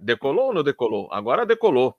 [0.00, 1.08] Decolou ou não decolou?
[1.12, 1.94] Agora decolou.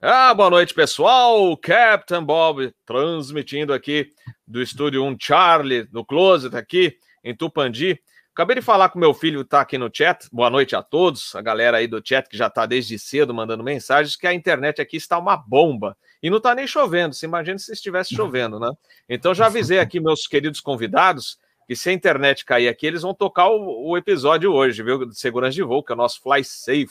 [0.00, 1.56] Ah, boa noite, pessoal.
[1.56, 4.10] Captain Bob transmitindo aqui
[4.46, 7.98] do estúdio 1 Charlie, no Closet aqui em Tupandi.
[8.34, 10.28] Acabei de falar com meu filho, tá aqui no chat.
[10.30, 13.64] Boa noite a todos, a galera aí do chat que já tá desde cedo mandando
[13.64, 15.96] mensagens, que a internet aqui está uma bomba.
[16.22, 18.70] E não tá nem chovendo, se imagina se estivesse chovendo, né?
[19.08, 23.14] Então já avisei aqui meus queridos convidados que se a internet cair aqui, eles vão
[23.14, 25.06] tocar o, o episódio hoje, viu?
[25.06, 26.90] De segurança de voo, que é o nosso Fly Safe,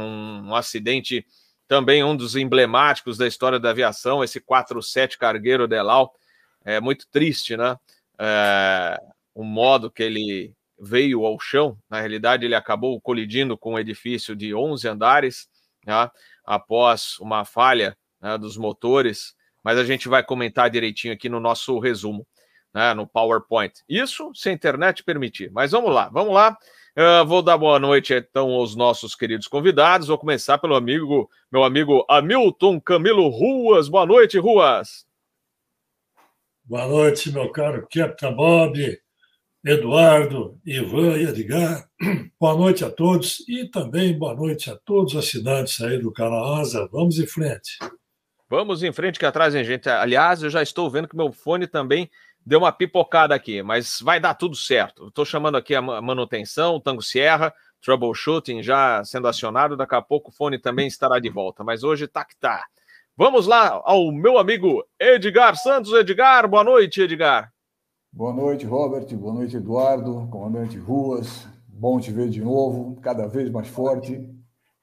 [0.00, 1.26] um, um acidente
[1.68, 6.14] também um dos emblemáticos da história da aviação, esse 47 cargueiro Delau.
[6.64, 7.76] É muito triste, né?
[8.18, 9.00] É,
[9.34, 11.78] o modo que ele veio ao chão.
[11.88, 15.48] Na realidade, ele acabou colidindo com um edifício de 11 andares,
[15.84, 16.10] né?
[16.44, 19.34] após uma falha né, dos motores.
[19.62, 22.26] Mas a gente vai comentar direitinho aqui no nosso resumo
[22.72, 23.72] né, no PowerPoint.
[23.88, 25.50] Isso se a internet permitir.
[25.50, 26.56] Mas vamos lá, vamos lá.
[26.98, 30.08] Uh, vou dar boa noite então aos nossos queridos convidados.
[30.08, 33.86] Vou começar pelo amigo, meu amigo Hamilton Camilo Ruas.
[33.86, 35.06] Boa noite, Ruas.
[36.64, 38.98] Boa noite, meu caro Capitão Bob,
[39.62, 41.86] Eduardo, Ivan e Edgar.
[42.40, 46.54] Boa noite a todos e também boa noite a todos os assinantes aí do canal
[46.54, 46.88] Asa.
[46.90, 47.78] Vamos em frente.
[48.48, 49.86] Vamos em frente que atrás, hein, gente.
[49.88, 52.10] Aliás, eu já estou vendo que meu fone também
[52.46, 55.08] deu uma pipocada aqui, mas vai dar tudo certo.
[55.08, 59.76] Estou chamando aqui a manutenção, o Tango Sierra, troubleshooting já sendo acionado.
[59.76, 62.64] Daqui a pouco o fone também estará de volta, mas hoje tá que tá.
[63.16, 65.92] Vamos lá ao meu amigo Edgar Santos.
[65.92, 67.52] Edgar, boa noite, Edgar.
[68.12, 69.06] Boa noite, Robert.
[69.16, 71.48] Boa noite, Eduardo, comandante Ruas.
[71.66, 74.24] Bom te ver de novo, cada vez mais forte.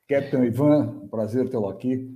[0.08, 2.12] Capitão Ivan, prazer tê-lo aqui.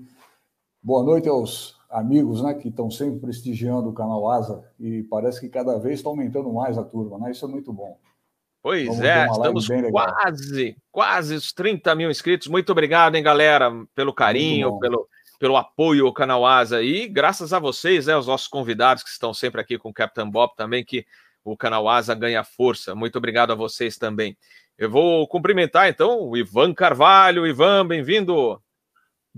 [0.84, 5.50] Boa noite aos amigos né, que estão sempre prestigiando o canal Asa e parece que
[5.50, 7.32] cada vez está aumentando mais a turma, né?
[7.32, 7.98] Isso é muito bom.
[8.62, 12.48] Pois Vamos é, estamos quase, quase os 30 mil inscritos.
[12.48, 15.08] Muito obrigado, hein, galera, pelo carinho, pelo,
[15.40, 16.82] pelo apoio ao canal Asa.
[16.82, 20.30] E graças a vocês, né, os nossos convidados que estão sempre aqui com o Captain
[20.30, 21.06] Bob também, que
[21.44, 22.94] o canal Asa ganha força.
[22.94, 24.38] Muito obrigado a vocês também.
[24.78, 27.48] Eu vou cumprimentar então o Ivan Carvalho.
[27.48, 28.61] Ivan, bem-vindo.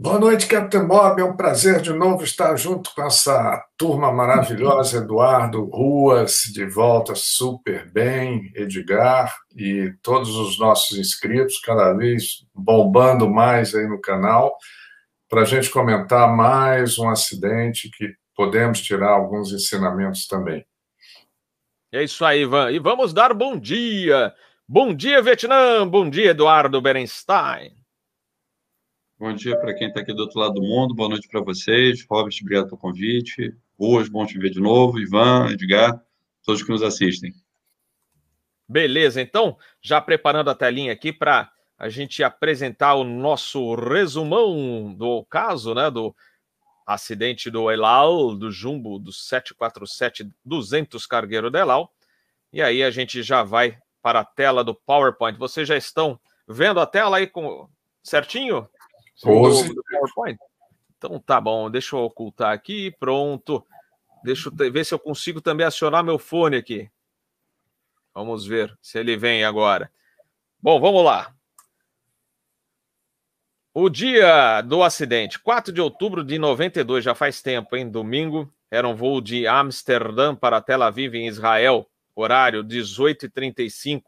[0.02, 1.20] Boa noite, Capitão Bob.
[1.20, 7.16] É um prazer de novo estar junto com essa turma maravilhosa, Eduardo, Ruas, de volta
[7.16, 14.56] super bem, Edgar e todos os nossos inscritos, cada vez bombando mais aí no canal,
[15.28, 20.66] para a gente comentar mais um acidente que podemos tirar alguns ensinamentos também.
[21.92, 22.72] É isso aí, Ivan.
[22.72, 24.34] E vamos dar bom dia.
[24.66, 25.86] Bom dia, Vietnã.
[25.86, 27.79] Bom dia, Eduardo Berenstein.
[29.20, 32.06] Bom dia para quem está aqui do outro lado do mundo, boa noite para vocês.
[32.10, 33.54] Robert, obrigado pelo convite.
[33.78, 34.98] Ruas, bom te ver de novo.
[34.98, 36.02] Ivan, Edgar,
[36.42, 37.34] todos que nos assistem.
[38.66, 45.26] Beleza, então, já preparando a telinha aqui para a gente apresentar o nosso resumão do
[45.26, 46.16] caso, né, do
[46.88, 51.94] acidente do Elal, do Jumbo, do 747-200 Cargueiro Delal.
[52.54, 55.38] E aí a gente já vai para a tela do PowerPoint.
[55.38, 57.68] Vocês já estão vendo a tela aí com
[58.02, 58.66] certinho?
[59.22, 59.74] Pose.
[60.98, 63.66] Então tá bom, deixa eu ocultar aqui, pronto.
[64.24, 66.90] Deixa eu ver se eu consigo também acionar meu fone aqui.
[68.14, 69.92] Vamos ver se ele vem agora.
[70.62, 71.34] Bom, vamos lá.
[73.74, 77.90] O dia do acidente, 4 de outubro de 92, já faz tempo, hein?
[77.90, 84.04] Domingo, era um voo de Amsterdã para Tel Aviv, em Israel, horário 18h35.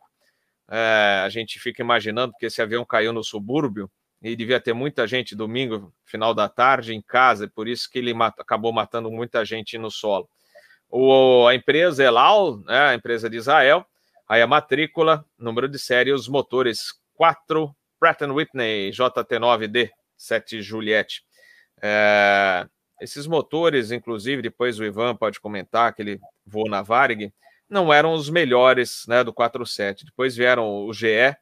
[0.69, 3.89] É, a gente fica imaginando que esse avião caiu no subúrbio
[4.21, 8.13] e devia ter muita gente domingo, final da tarde, em casa, por isso que ele
[8.13, 10.29] mat acabou matando muita gente no solo.
[10.89, 13.85] O, a empresa Elal, né, a empresa de Israel,
[14.27, 21.23] aí a matrícula, número de série, os motores 4 Pratt Whitney JT9D 7 Juliette.
[21.81, 22.67] É,
[23.01, 27.33] esses motores, inclusive, depois o Ivan pode comentar que ele voou na Varig,
[27.67, 30.05] não eram os melhores né, do 47.
[30.05, 31.35] Depois vieram o GE,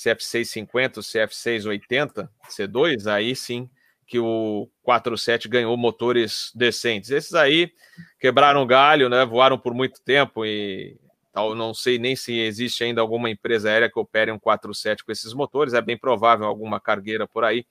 [0.00, 3.68] CF650, CF680, C2, aí sim
[4.06, 7.10] que o 47 ganhou motores decentes.
[7.10, 7.70] Esses aí
[8.18, 9.24] quebraram galho, né?
[9.24, 10.98] Voaram por muito tempo e
[11.32, 11.54] tal.
[11.54, 15.32] Não sei nem se existe ainda alguma empresa aérea que opere um 47 com esses
[15.32, 15.74] motores.
[15.74, 17.64] É bem provável alguma cargueira por aí,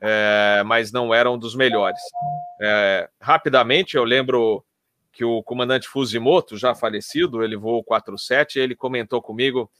[0.00, 2.00] é, mas não eram dos melhores.
[2.60, 4.62] É, rapidamente, eu lembro
[5.12, 9.70] que o comandante Fusimoto, já falecido, ele voou 47, ele comentou comigo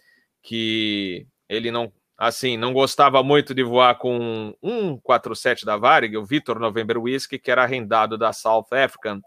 [0.43, 6.25] que ele não, assim, não gostava muito de voar com um 47 da Varig, o
[6.25, 9.21] Victor November Whisky, que era arrendado da South African,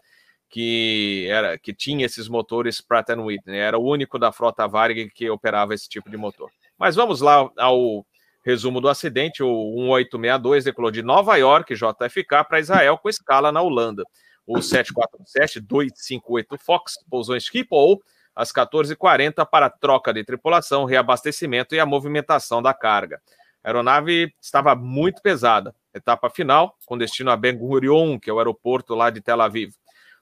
[0.48, 5.28] que era que tinha esses motores Pratt Whitney, era o único da frota Varig que
[5.28, 6.50] operava esse tipo de motor.
[6.78, 8.06] Mas vamos lá ao
[8.42, 13.60] Resumo do acidente: o 1862 decolou de Nova York, JFK, para Israel, com escala na
[13.60, 14.02] Holanda.
[14.46, 18.00] O 747-258 Fox pousou em Schiphol
[18.34, 23.20] às 14h40 para troca de tripulação, reabastecimento e a movimentação da carga.
[23.62, 25.74] A aeronave estava muito pesada.
[25.94, 29.72] Etapa final, com destino a Ben Gurion, que é o aeroporto lá de Tel Aviv.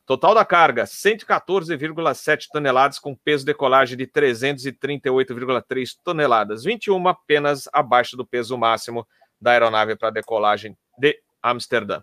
[0.05, 8.17] Total da carga, 114,7 toneladas, com peso de decolagem de 338,3 toneladas, 21 apenas abaixo
[8.17, 9.07] do peso máximo
[9.41, 12.03] da aeronave para decolagem de Amsterdã.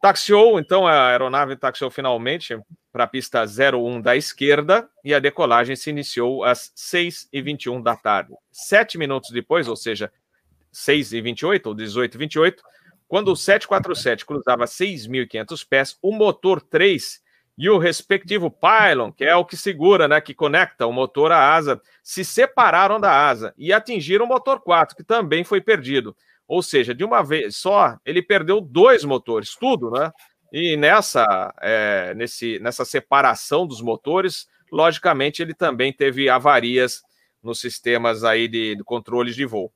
[0.00, 2.58] Taxiou, então a aeronave taxiou finalmente
[2.90, 8.32] para a pista 01 da esquerda e a decolagem se iniciou às 6h21 da tarde.
[8.50, 10.10] Sete minutos depois, ou seja,
[10.72, 12.56] 6h28 ou 18h28,
[13.06, 17.20] quando o 747 cruzava 6.500 pés, o motor 3
[17.58, 21.54] e o respectivo pylon, que é o que segura, né, que conecta o motor à
[21.54, 26.16] asa, se separaram da asa e atingiram o motor 4, que também foi perdido.
[26.50, 30.10] Ou seja, de uma vez só, ele perdeu dois motores, tudo, né?
[30.52, 37.02] E nessa, é, nesse, nessa separação dos motores, logicamente, ele também teve avarias
[37.40, 39.72] nos sistemas aí de, de controles de voo.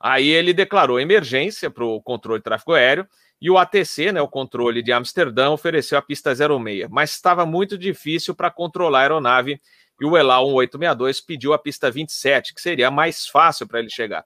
[0.00, 3.06] Aí ele declarou emergência para o controle de tráfego aéreo
[3.38, 7.76] e o ATC, né, o controle de Amsterdã, ofereceu a pista 06, mas estava muito
[7.76, 9.60] difícil para controlar a aeronave
[10.00, 14.24] e o ELA 1862 pediu a pista 27, que seria mais fácil para ele chegar.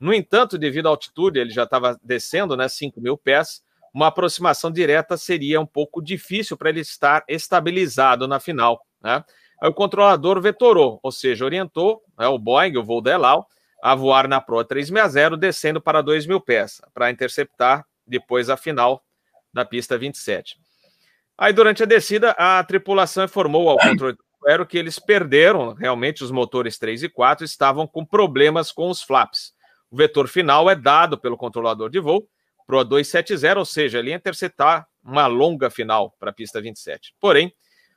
[0.00, 3.62] No entanto, devido à altitude, ele já estava descendo, né, 5 mil pés,
[3.92, 8.86] uma aproximação direta seria um pouco difícil para ele estar estabilizado na final.
[9.02, 9.22] Né?
[9.60, 13.18] Aí o controlador vetorou, ou seja, orientou né, o Boeing, o voo da
[13.82, 19.02] a voar na Proa 360, descendo para 2 mil pés, para interceptar depois a final
[19.52, 20.56] da pista 27.
[21.36, 24.16] Aí, durante a descida, a tripulação informou ao controle
[24.68, 29.52] que eles perderam, realmente, os motores 3 e 4 estavam com problemas com os flaps.
[29.90, 32.28] O vetor final é dado pelo controlador de voo
[32.70, 37.16] Proa 270, ou seja, ele interceptar uma longa final para a pista 27.
[37.18, 37.52] Porém,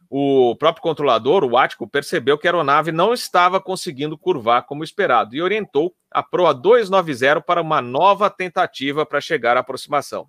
[0.10, 5.36] o próprio controlador, o Ático, percebeu que a aeronave não estava conseguindo curvar como esperado
[5.36, 10.26] e orientou a Proa 290 para uma nova tentativa para chegar à aproximação.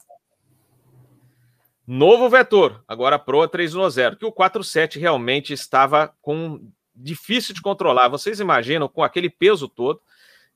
[1.86, 6.60] Novo vetor, agora a Proa 310, que o 47 realmente estava com
[6.94, 8.08] difícil de controlar.
[8.08, 10.02] Vocês imaginam com aquele peso todo,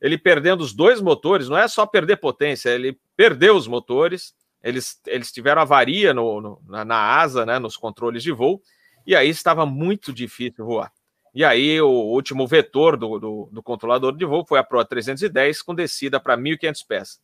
[0.01, 5.01] ele perdendo os dois motores, não é só perder potência, ele perdeu os motores, eles,
[5.07, 8.61] eles tiveram avaria no, no na, na asa, né, nos controles de voo,
[9.07, 10.93] e aí estava muito difícil voar.
[11.35, 15.63] E aí o último vetor do, do, do controlador de voo foi a Pro 310
[15.63, 17.21] com descida para 1.500 pés.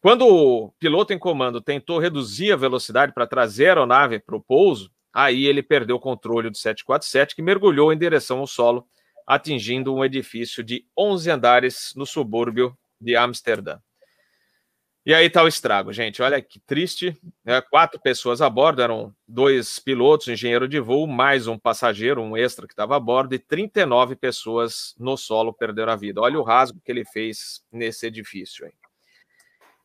[0.00, 4.40] Quando o piloto em comando tentou reduzir a velocidade para trazer a aeronave para o
[4.40, 8.84] pouso, aí ele perdeu o controle do 747 que mergulhou em direção ao solo,
[9.26, 13.78] atingindo um edifício de 11 andares no subúrbio de Amsterdã.
[15.04, 16.22] E aí tá o estrago, gente.
[16.22, 17.16] Olha que triste.
[17.44, 17.60] Né?
[17.60, 22.68] Quatro pessoas a bordo, eram dois pilotos, engenheiro de voo, mais um passageiro, um extra
[22.68, 26.20] que estava a bordo, e 39 pessoas no solo perderam a vida.
[26.20, 28.64] Olha o rasgo que ele fez nesse edifício.
[28.64, 28.72] Hein?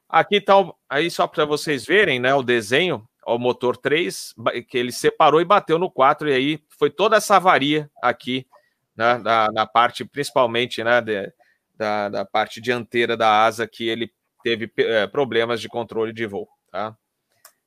[0.07, 0.54] Aqui tá,
[0.88, 4.36] aí só para vocês verem, né, o desenho, o motor 3,
[4.69, 8.45] que ele separou e bateu no 4, e aí foi toda essa avaria aqui,
[8.97, 11.31] né, na, na parte, principalmente, né, de,
[11.75, 14.11] da, da parte dianteira da asa, que ele
[14.44, 16.50] teve é, problemas de controle de voo.
[16.72, 16.98] Tá?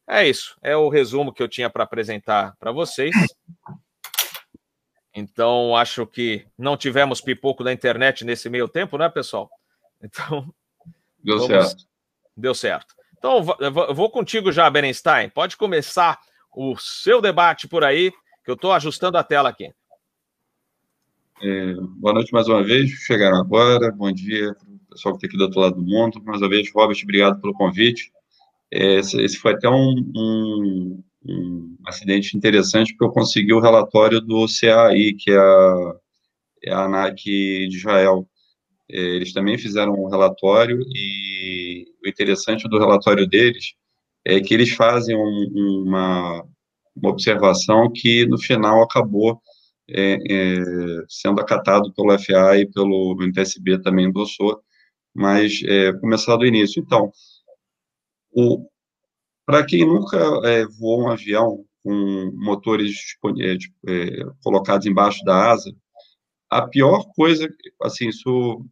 [0.08, 3.14] É isso, é o resumo que eu tinha para apresentar para vocês.
[5.14, 9.50] Então, acho que não tivemos pipoco da internet nesse meio tempo, né, pessoal?
[10.02, 10.52] Então.
[11.22, 11.46] Deu vamos...
[11.46, 11.84] certo.
[12.36, 12.94] Deu certo.
[13.18, 15.28] Então, eu vou contigo já, Berenstein.
[15.28, 16.18] Pode começar
[16.52, 18.10] o seu debate por aí,
[18.44, 19.74] que eu estou ajustando a tela aqui.
[21.42, 22.90] É, boa noite mais uma vez.
[22.90, 23.90] Chegaram agora.
[23.92, 24.54] Bom dia
[24.90, 26.22] pessoal que está aqui do outro lado do mundo.
[26.24, 28.12] Mais uma vez, Robert, obrigado pelo convite.
[28.70, 34.46] É, esse foi até um, um, um, acidente interessante, porque eu consegui o relatório do
[34.46, 35.94] CAI, que é a,
[36.64, 38.28] é a ANAC de Israel.
[38.90, 43.74] É, eles também fizeram um relatório, e o interessante do relatório deles
[44.26, 46.44] é que eles fazem um, uma,
[46.96, 49.40] uma observação que, no final, acabou
[49.90, 50.64] é, é,
[51.08, 54.60] sendo acatado pelo FA e pelo NTSB também endossou,
[55.14, 56.82] mas é, começar do início.
[56.82, 57.12] Então,
[59.46, 62.94] para quem nunca é, voou um avião com motores
[63.40, 63.56] é,
[63.92, 65.74] é, colocados embaixo da asa,
[66.50, 67.48] a pior coisa,
[67.82, 68.64] assim, isso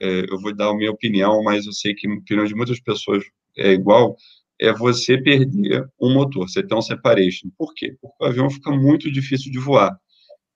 [0.00, 2.80] é, eu vou dar a minha opinião, mas eu sei que a opinião de muitas
[2.80, 3.24] pessoas
[3.56, 4.16] é igual,
[4.58, 7.50] é você perder um motor, você tem um separation.
[7.58, 7.96] Por quê?
[8.00, 9.98] Porque o avião fica muito difícil de voar.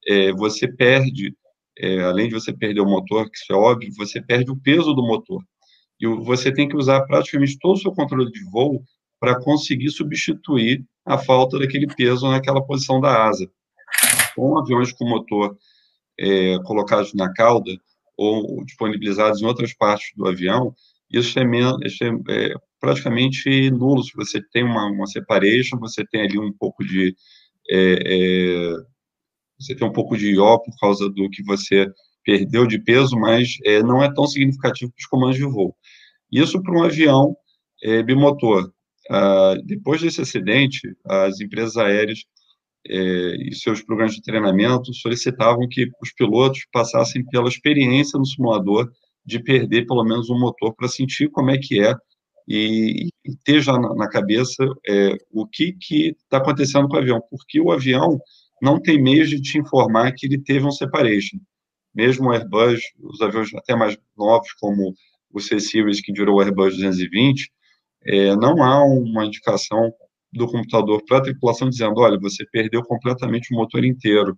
[0.07, 1.35] É, você perde
[1.81, 4.93] é, além de você perder o motor, que isso é óbvio, você perde o peso
[4.93, 5.43] do motor.
[5.99, 8.83] E você tem que usar praticamente todo o seu controle de voo
[9.19, 13.51] para conseguir substituir a falta daquele peso naquela posição da asa.
[14.35, 15.57] Com aviões com motor
[16.19, 17.73] é, colocados na cauda
[18.17, 20.75] ou disponibilizados em outras partes do avião,
[21.11, 21.45] isso é,
[21.85, 24.03] isso é, é praticamente nulo.
[24.03, 27.15] Se você tem uma, uma separation, você tem ali um pouco de
[27.71, 28.75] é, é,
[29.61, 31.87] você tem um pouco de IO por causa do que você
[32.25, 35.77] perdeu de peso, mas é, não é tão significativo para os comandos de voo.
[36.33, 37.37] Isso para um avião
[37.83, 38.73] é, bimotor.
[39.11, 42.21] Ah, depois desse acidente, as empresas aéreas
[42.87, 48.91] é, e seus programas de treinamento solicitavam que os pilotos passassem pela experiência no simulador
[49.25, 51.95] de perder pelo menos um motor para sentir como é que é
[52.49, 57.21] e, e ter já na, na cabeça é, o que está acontecendo com o avião,
[57.31, 58.19] porque o avião
[58.63, 61.39] não tem meios de te informar que ele teve um separation.
[61.95, 64.95] Mesmo o Airbus, os aviões até mais novos, como
[65.33, 67.51] o C-Series, que virou o Airbus 220,
[68.07, 69.93] é, não há uma indicação
[70.33, 74.37] do computador para a tripulação dizendo, olha, você perdeu completamente o motor inteiro.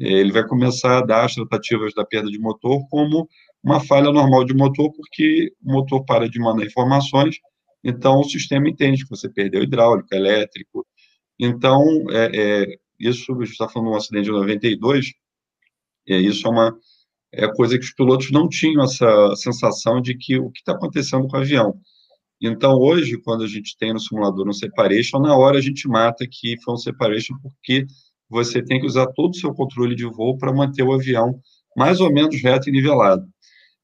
[0.00, 3.28] É, ele vai começar a dar as tratativas da perda de motor como
[3.62, 7.36] uma falha normal de motor, porque o motor para de mandar informações,
[7.82, 10.86] então o sistema entende que você perdeu hidráulico, elétrico.
[11.38, 15.12] Então, é, é, isso, está falando de um acidente de 92,
[16.08, 16.76] é, isso é uma
[17.32, 21.26] é coisa que os pilotos não tinham essa sensação de que o que está acontecendo
[21.26, 21.74] com o avião.
[22.40, 26.26] Então, hoje, quando a gente tem no simulador um separation, na hora a gente mata
[26.30, 27.86] que foi um separation porque
[28.28, 31.40] você tem que usar todo o seu controle de voo para manter o avião
[31.76, 33.24] mais ou menos reto e nivelado.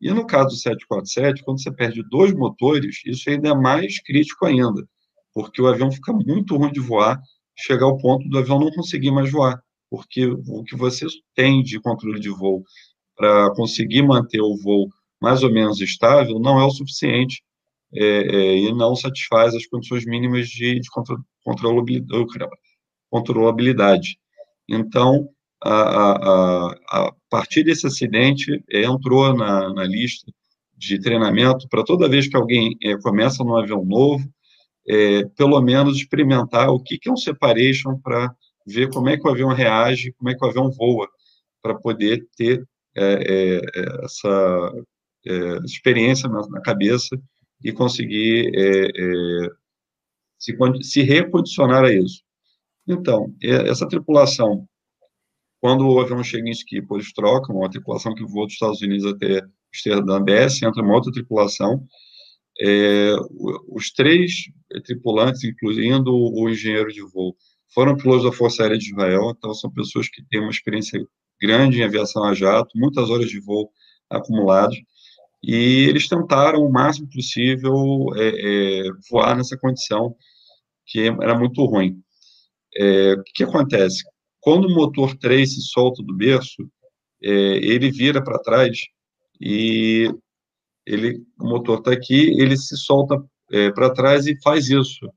[0.00, 4.46] E no caso do 747, quando você perde dois motores, isso ainda é mais crítico
[4.46, 4.86] ainda,
[5.34, 7.20] porque o avião fica muito ruim de voar,
[7.60, 11.80] chegar ao ponto do avião não conseguir mais voar, porque o que você tem de
[11.80, 12.62] controle de voo
[13.16, 14.88] para conseguir manter o voo
[15.20, 17.42] mais ou menos estável não é o suficiente
[17.94, 20.88] é, é, e não satisfaz as condições mínimas de, de
[23.10, 24.18] controlabilidade.
[24.68, 25.28] Então,
[25.62, 30.32] a, a, a, partir desse acidente, é, entrou na, na lista
[30.76, 34.24] de treinamento para toda vez que alguém é, começa num avião novo,
[34.90, 38.34] é, pelo menos experimentar o que, é um separation para
[38.66, 41.08] ver como é que o avião reage, como é que o avião voa,
[41.62, 42.66] para poder ter
[42.96, 43.60] é,
[44.04, 44.72] essa
[45.64, 47.16] experiência na, na cabeça
[47.62, 49.48] e conseguir é, é,
[50.38, 52.22] se, se recondicionar a isso.
[52.88, 54.66] Então, essa tripulação,
[55.60, 59.06] quando o avião chega em Schiphol, eles trocam, uma tripulação que voa dos Estados Unidos
[59.06, 59.42] até
[59.72, 61.86] Amsterdã desce, entra uma outra tripulação,
[62.60, 63.16] é,
[63.68, 64.32] os três
[64.84, 67.34] tripulantes, incluindo o engenheiro de voo,
[67.72, 71.00] foram pilotos da Força Aérea de Israel, então são pessoas que têm uma experiência
[71.40, 73.70] grande em aviação a jato, muitas horas de voo
[74.10, 74.76] acumuladas,
[75.42, 77.74] e eles tentaram o máximo possível
[78.16, 80.14] é, é, voar nessa condição
[80.86, 81.96] que era muito ruim.
[82.76, 84.02] É, o que acontece?
[84.40, 86.68] Quando o motor 3 se solta do berço,
[87.22, 88.78] é, ele vira para trás
[89.40, 90.12] e
[90.92, 95.10] ele, o motor está aqui, ele se solta é, para trás e faz isso,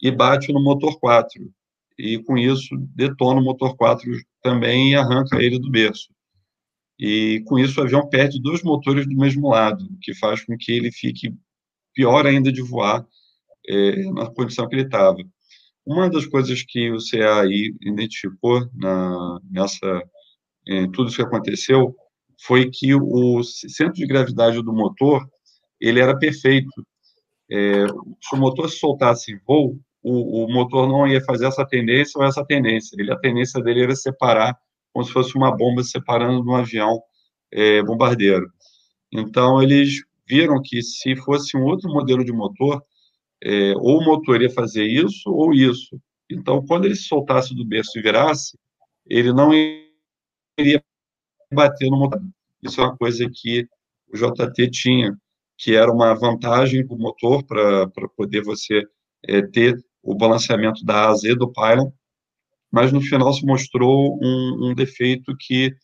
[0.00, 1.42] e bate no motor 4.
[1.98, 4.10] E com isso detona o motor 4
[4.42, 6.08] também e arranca ele do berço
[7.04, 10.56] e com isso o avião perde dois motores do mesmo lado, o que faz com
[10.56, 11.34] que ele fique
[11.92, 13.04] pior ainda de voar
[13.68, 15.16] é, na condição que ele estava.
[15.84, 20.02] Uma das coisas que o CAI identificou na, nessa
[20.64, 21.92] em tudo isso que aconteceu
[22.46, 25.24] foi que o centro de gravidade do motor
[25.80, 26.70] ele era perfeito.
[27.50, 31.64] É, se o motor se soltasse em voo, o, o, motor não ia fazer essa
[31.66, 32.96] tendência ou essa tendência.
[32.98, 34.56] Ele, a tendência dele era separar
[34.92, 37.00] como se fosse uma bomba separando de um avião
[37.52, 38.46] é, bombardeiro.
[39.12, 42.82] Então, eles viram que se fosse um outro modelo de motor,
[43.42, 46.00] é, ou o motor ia fazer isso ou isso.
[46.30, 48.58] Então, quando ele se soltasse do berço e virasse,
[49.06, 49.50] ele não
[50.58, 50.82] iria
[51.52, 52.22] bater no motor.
[52.62, 53.66] Isso é uma coisa que
[54.12, 55.16] o JT tinha,
[55.58, 58.82] que era uma vantagem para o motor, para poder você
[59.26, 61.90] é, ter o balanceamento da e do pylon,
[62.70, 65.74] mas no final se mostrou um, um defeito que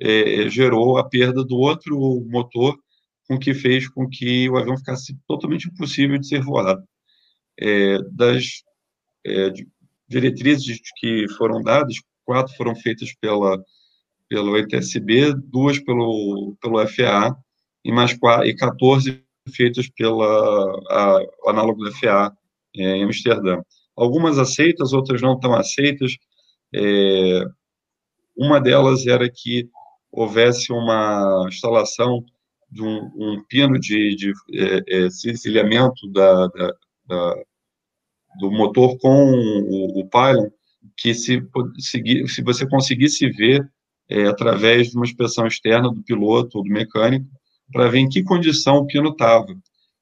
[0.00, 1.96] é, gerou a perda do outro
[2.28, 2.78] motor,
[3.26, 6.82] com que fez com que o avião ficasse totalmente impossível de ser voado.
[7.58, 8.62] É, das
[9.26, 9.50] é,
[10.08, 13.62] diretrizes que foram dadas, quatro foram feitas pela
[14.34, 17.36] pelo ETSB, duas pelo pelo FAA
[17.84, 19.22] e mais e 14
[19.54, 20.26] feitas pela
[20.90, 22.36] a, o análogo da FAA
[22.76, 23.62] é, em Amsterdã.
[23.96, 26.16] Algumas aceitas, outras não tão aceitas.
[26.74, 27.44] É,
[28.36, 29.68] uma delas era que
[30.10, 32.24] houvesse uma instalação
[32.68, 36.74] de um, um pino de, de é, é, cincilhamento da, da,
[37.06, 37.34] da,
[38.40, 40.50] do motor com o, o pylon,
[40.96, 41.40] que se,
[41.78, 43.64] se você conseguisse ver
[44.08, 47.26] é, através de uma inspeção externa do piloto ou do mecânico,
[47.72, 49.54] para ver em que condição o pino estava.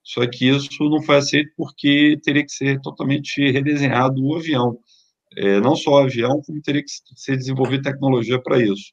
[0.02, 4.78] Só que isso não foi aceito porque teria que ser totalmente redesenhado o avião.
[5.36, 8.92] É, não só o avião, como teria que ser desenvolvida tecnologia para isso.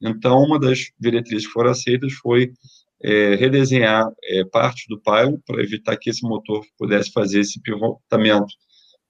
[0.00, 2.52] Então, uma das diretrizes que foram aceitas foi
[3.02, 8.52] é, redesenhar é, parte do pylon para evitar que esse motor pudesse fazer esse pivotamento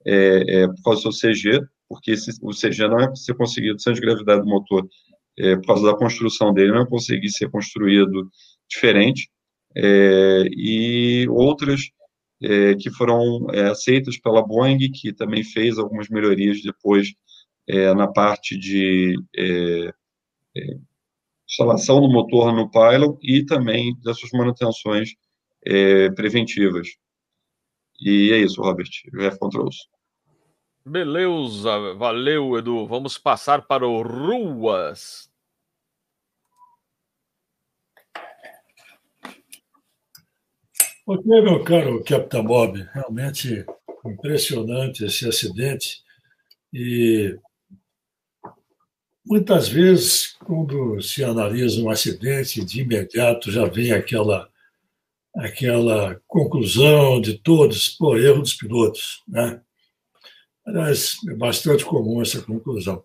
[0.05, 3.93] é, é por causa do CG, porque esse, o CG não é ser conseguido, sem
[3.95, 4.87] gravidade do motor,
[5.37, 8.29] é, por causa da construção dele, não conseguir ser construído
[8.69, 9.29] diferente,
[9.75, 11.81] é, e outras
[12.41, 17.13] é, que foram é, aceitas pela Boeing, que também fez algumas melhorias depois
[17.67, 19.91] é, na parte de é,
[21.49, 25.11] instalação do motor no pylon e também das suas manutenções
[26.15, 26.87] preventivas.
[27.99, 28.89] E é isso, Robert.
[29.19, 29.75] F Controls.
[30.89, 32.87] Beleza, valeu, Edu.
[32.87, 35.29] Vamos passar para o Ruas.
[41.05, 43.65] Ok, meu caro Capitão Bob, realmente
[44.05, 46.01] impressionante esse acidente.
[46.73, 47.37] E
[49.25, 54.49] muitas vezes, quando se analisa um acidente, de imediato já vem aquela
[55.35, 59.61] aquela conclusão de todos, por erro dos pilotos, né?
[60.67, 63.01] Aliás, é bastante comum essa conclusão.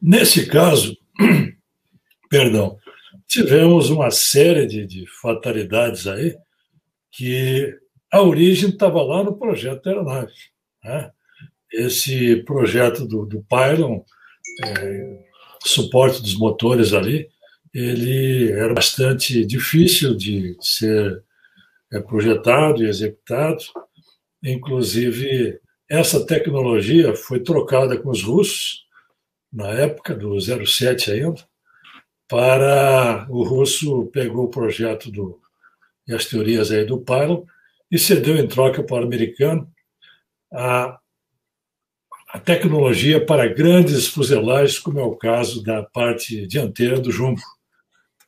[0.00, 0.96] Nesse caso,
[2.30, 2.78] perdão,
[3.26, 6.36] tivemos uma série de, de, fatalidades aí
[7.10, 7.76] que
[8.12, 10.32] a origem estava lá no projeto da aeronave.
[10.84, 11.10] Né?
[11.72, 14.02] Esse projeto do, do Pylon,
[14.64, 15.18] é,
[15.64, 17.28] suporte dos motores ali,
[17.74, 21.24] ele era bastante difícil de ser
[21.92, 23.64] é, projetado e executado.
[24.44, 28.84] Inclusive, essa tecnologia foi trocada com os russos,
[29.52, 31.46] na época do 07 ainda,
[32.28, 35.40] para o russo pegou o projeto do,
[36.06, 37.44] e as teorias aí do Pylon
[37.90, 39.70] e cedeu em troca para o americano
[40.52, 40.98] a,
[42.32, 47.40] a tecnologia para grandes fuselagens, como é o caso da parte dianteira do Jumbo,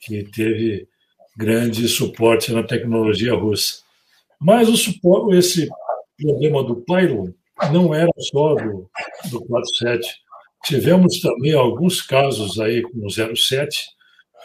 [0.01, 0.89] que teve
[1.37, 3.83] grande suporte na tecnologia russa.
[4.41, 5.69] Mas o esse
[6.17, 7.33] problema do Pylon
[7.73, 8.91] não era só do,
[9.31, 10.07] do 47.
[10.65, 13.79] Tivemos também alguns casos aí com o 07,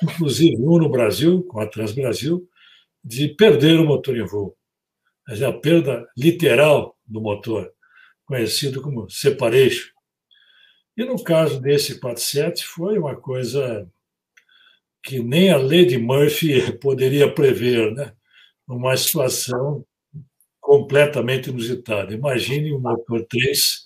[0.02, 2.48] inclusive um no Brasil, com a Transbrasil,
[3.04, 4.56] de perder o motor em voo.
[5.30, 7.72] É a perda literal do motor,
[8.26, 9.92] conhecido como separation.
[10.96, 13.90] E no caso desse 47, foi uma coisa
[15.04, 18.14] que nem a lei de Murphy poderia prever, né?
[18.68, 19.86] Uma situação
[20.74, 22.16] completamente inusitada.
[22.16, 23.86] Imagine um motor 3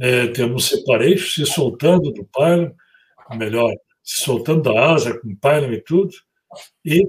[0.00, 2.70] é, tendo um separation se soltando do pylon,
[3.36, 6.14] melhor, se soltando da asa com pylon e tudo,
[6.82, 7.06] e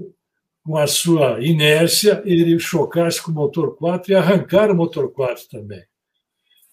[0.62, 5.48] com a sua inércia ele chocasse com o motor 4 e arrancar o motor 4
[5.48, 5.82] também.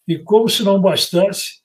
[0.06, 1.62] E como se não bastasse,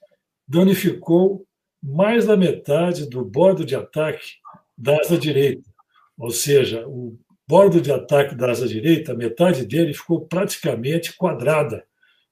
[0.47, 1.45] danificou
[1.83, 4.35] mais da metade do bordo de ataque
[4.77, 5.69] da asa direita.
[6.17, 11.83] Ou seja, o bordo de ataque da asa direita, metade dele ficou praticamente quadrada,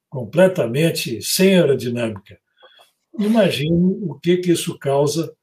[0.07, 2.37] completamente sem aerodinâmica.
[3.17, 5.33] Imagine o que, que isso causa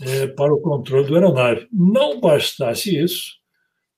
[0.00, 1.68] é, para o controle do aeronave.
[1.72, 3.36] Não bastasse isso,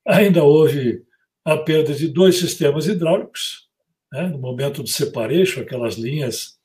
[0.06, 1.02] ainda houve
[1.44, 3.68] a perda de dois sistemas hidráulicos,
[4.12, 6.58] né, no momento do separation, aquelas linhas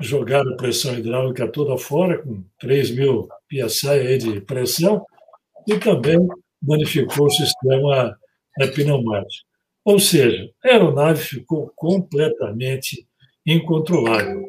[0.00, 5.04] jogaram pressão hidráulica toda fora, com 3 mil psi de pressão,
[5.66, 6.18] e também
[6.66, 8.16] danificou o sistema
[8.74, 9.46] pneumático.
[9.84, 13.06] Ou seja, a aeronave ficou completamente
[13.46, 14.42] incontrolável.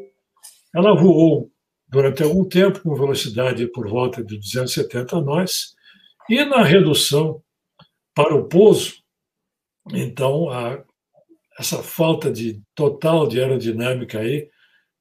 [0.73, 1.51] Ela voou
[1.88, 5.75] durante algum tempo com velocidade por volta de 270 nós,
[6.30, 7.41] e na redução
[8.13, 8.95] para o pouso,
[9.93, 10.84] então a,
[11.60, 14.49] essa falta de total de aerodinâmica aí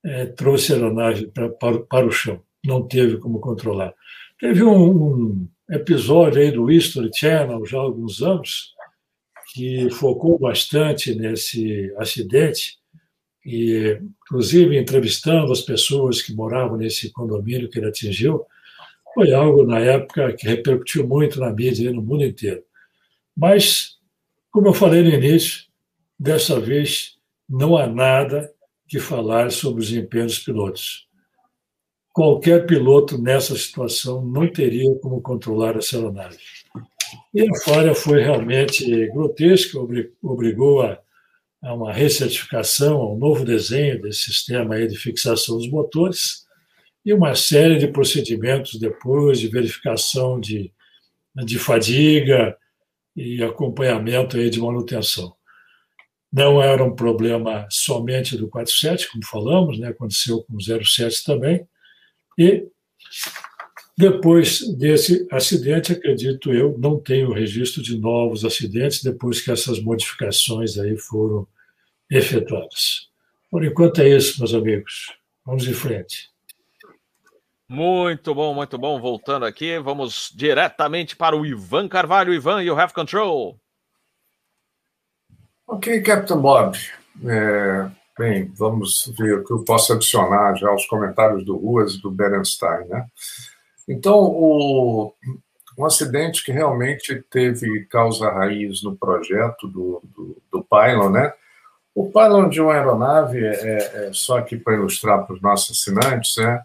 [0.05, 3.95] é, trouxe a aeronave pra, para, para o chão, não teve como controlar.
[4.39, 8.75] Teve um, um episódio aí do History Channel já há alguns anos,
[9.53, 12.79] que focou bastante nesse acidente,
[13.45, 18.45] e inclusive entrevistando as pessoas que moravam nesse condomínio que ele atingiu,
[19.15, 22.65] foi algo na época que repercutiu muito na mídia no mundo inteiro.
[23.37, 23.97] Mas,
[24.51, 25.65] como eu falei no início,
[26.19, 27.17] dessa vez
[27.49, 28.53] não há nada
[28.89, 31.07] que falar sobre os empenhos pilotos.
[32.15, 36.39] Qualquer piloto nessa situação não teria como controlar essa aeronave.
[37.35, 39.77] E a falha foi realmente grotesca,
[40.23, 41.01] obrigou a,
[41.61, 46.45] a uma recertificação, a um novo desenho desse sistema aí de fixação dos motores
[47.05, 50.73] e uma série de procedimentos depois de verificação de,
[51.45, 52.57] de fadiga
[53.17, 55.35] e acompanhamento aí de manutenção.
[56.33, 59.89] Não era um problema somente do 47, como falamos, né?
[59.89, 61.67] aconteceu com o 07 também,
[62.39, 62.67] e
[63.97, 70.77] depois desse acidente, acredito eu, não tenho registro de novos acidentes depois que essas modificações
[70.77, 71.47] aí foram
[72.11, 73.09] efetuadas.
[73.51, 75.17] Por enquanto é isso, meus amigos.
[75.47, 76.31] Vamos em frente.
[77.69, 79.01] Muito bom, muito bom.
[79.01, 82.35] Voltando aqui, vamos diretamente para o Ivan Carvalho.
[82.35, 83.59] Ivan, you have control.
[85.67, 86.77] Ok, Captain Bob.
[87.25, 92.03] É, bem, vamos ver o que eu posso adicionar já aos comentários do Ruas e
[92.03, 93.07] do Berenstein, né?
[93.89, 95.13] Então, o,
[95.79, 101.33] um acidente que realmente teve causa raiz no projeto do, do, do Pylon, né?
[101.95, 105.79] O Pylon de uma aeronave, é, é, é só aqui para ilustrar para os nossos
[105.79, 106.61] assinantes, né?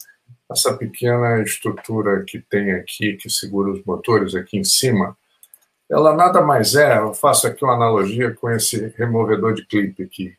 [0.51, 5.15] essa pequena estrutura que tem aqui, que segura os motores aqui em cima,
[5.89, 10.35] ela nada mais é, eu faço aqui uma analogia com esse removedor de clipe aqui,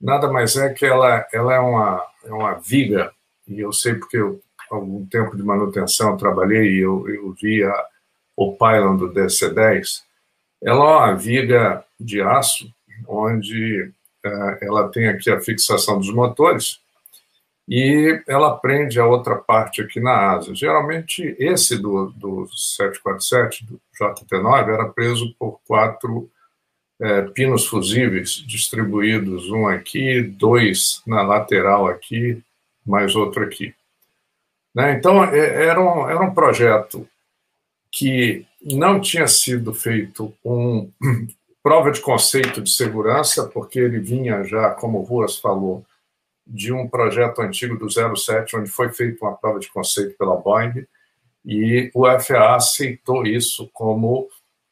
[0.00, 3.12] nada mais é que ela, ela é, uma, é uma viga,
[3.46, 7.72] e eu sei porque eu algum tempo de manutenção, trabalhei e eu, eu via
[8.36, 10.02] o pylon do DC-10,
[10.62, 12.70] ela é uma viga de aço,
[13.06, 13.92] onde
[14.24, 16.80] uh, ela tem aqui a fixação dos motores
[17.68, 20.54] e ela prende a outra parte aqui na asa.
[20.54, 26.30] Geralmente, esse do, do 747, do JT9, era preso por quatro
[27.00, 32.42] é, pinos fusíveis distribuídos, um aqui, dois na lateral aqui,
[32.84, 33.74] mais outro aqui.
[34.74, 34.92] Né?
[34.92, 37.08] Então, é, era um, era um projeto
[37.90, 40.90] que não tinha sido feito um
[41.62, 45.84] prova de conceito de segurança, porque ele vinha já, como o Ruas falou,
[46.46, 50.86] de um projeto antigo do 07, onde foi feita uma prova de conceito pela Boeing,
[51.44, 54.28] e o FAA aceitou isso como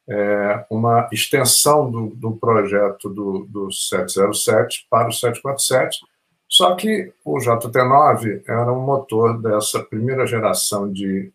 [0.09, 5.99] é, uma extensão do, do projeto do, do 707 para o 747,
[6.47, 11.31] só que o JT9 era um motor dessa primeira geração de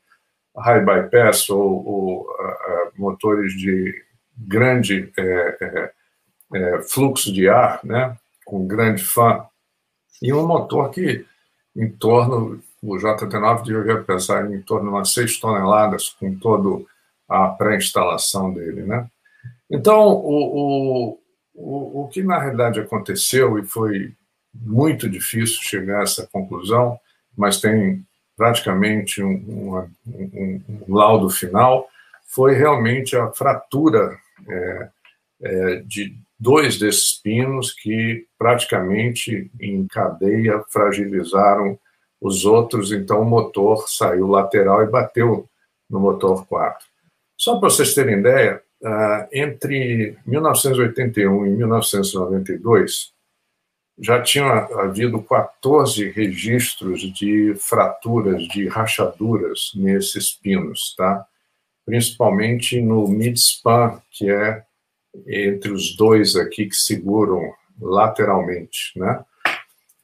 [0.56, 3.94] high bypass ou, ou uh, motores de
[4.37, 5.92] grande é, é,
[6.54, 9.44] é, fluxo de ar, né, com grande fã,
[10.20, 11.26] e um motor que
[11.74, 16.85] em torno, o JT9 devia pensar em torno de umas 6 toneladas com toda
[17.32, 18.82] a pré-instalação dele.
[18.82, 19.08] Né?
[19.70, 21.18] Então, o, o,
[21.54, 24.12] o, o que na realidade aconteceu e foi
[24.54, 26.98] muito difícil chegar a essa conclusão,
[27.36, 28.04] mas tem
[28.36, 31.88] praticamente um, um, um, um laudo final,
[32.26, 34.18] foi realmente a fratura
[34.48, 34.88] é,
[35.42, 41.78] é, de dois desses pinos que praticamente em cadeia fragilizaram
[42.20, 45.48] os outros, então o motor saiu lateral e bateu
[45.88, 46.91] no motor 4.
[47.42, 53.12] Só para vocês terem ideia, ah, entre 1981 e 1992,
[53.98, 61.26] já tinha havido 14 registros de fraturas, de rachaduras nesses pinos, tá?
[61.85, 64.62] principalmente no midspan, que é
[65.26, 68.92] entre os dois aqui que seguram lateralmente.
[68.94, 69.20] Né?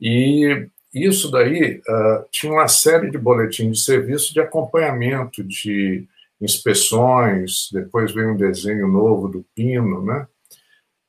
[0.00, 6.04] E isso daí uh, tinha uma série de boletins de serviço de acompanhamento, de
[6.40, 10.26] inspeções, depois veio um desenho novo do pino, né?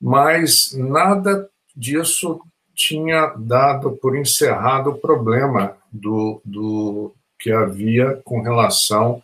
[0.00, 2.40] mas nada disso
[2.74, 9.22] tinha dado por encerrado o problema do, do que havia com relação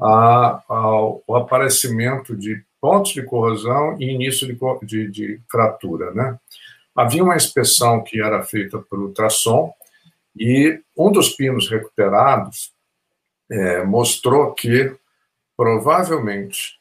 [0.00, 6.12] a, ao, ao aparecimento de pontos de corrosão e início de, de, de fratura.
[6.12, 6.38] Né?
[6.96, 9.72] Havia uma inspeção que era feita por ultrassom
[10.36, 12.72] e um dos pinos recuperados
[13.50, 14.94] é, mostrou que
[15.56, 16.78] provavelmente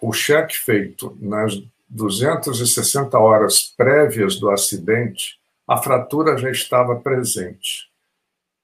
[0.00, 1.54] o cheque feito nas
[1.88, 7.90] 260 horas prévias do acidente, a fratura já estava presente.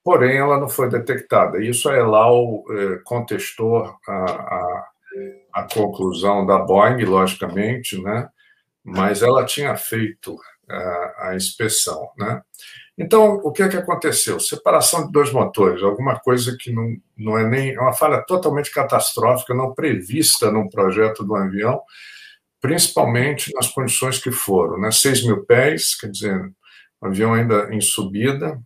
[0.03, 1.63] Porém, ela não foi detectada.
[1.63, 4.87] Isso a Elau eh, contestou a, a,
[5.53, 8.29] a, conclusão da Boeing, logicamente, né?
[8.83, 10.37] mas ela tinha feito
[10.69, 12.11] a, a inspeção.
[12.17, 12.41] Né?
[12.97, 14.39] Então, o que é que aconteceu?
[14.39, 17.73] Separação de dois motores, alguma coisa que não, não é nem.
[17.73, 21.81] É uma falha totalmente catastrófica, não prevista num projeto do avião,
[22.61, 24.91] principalmente nas condições que foram, né?
[24.91, 26.39] 6 mil pés, quer dizer,
[27.01, 28.59] um avião ainda em subida,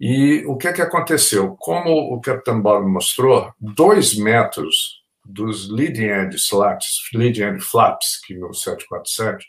[0.00, 1.56] E o que é que aconteceu?
[1.58, 8.34] Como o Capitão Bob mostrou, dois metros dos leading edge slats, leading edge flaps, que
[8.34, 9.46] no 747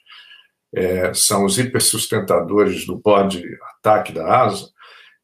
[0.74, 3.44] é, são os hipersustentadores do bode
[3.78, 4.70] ataque da asa,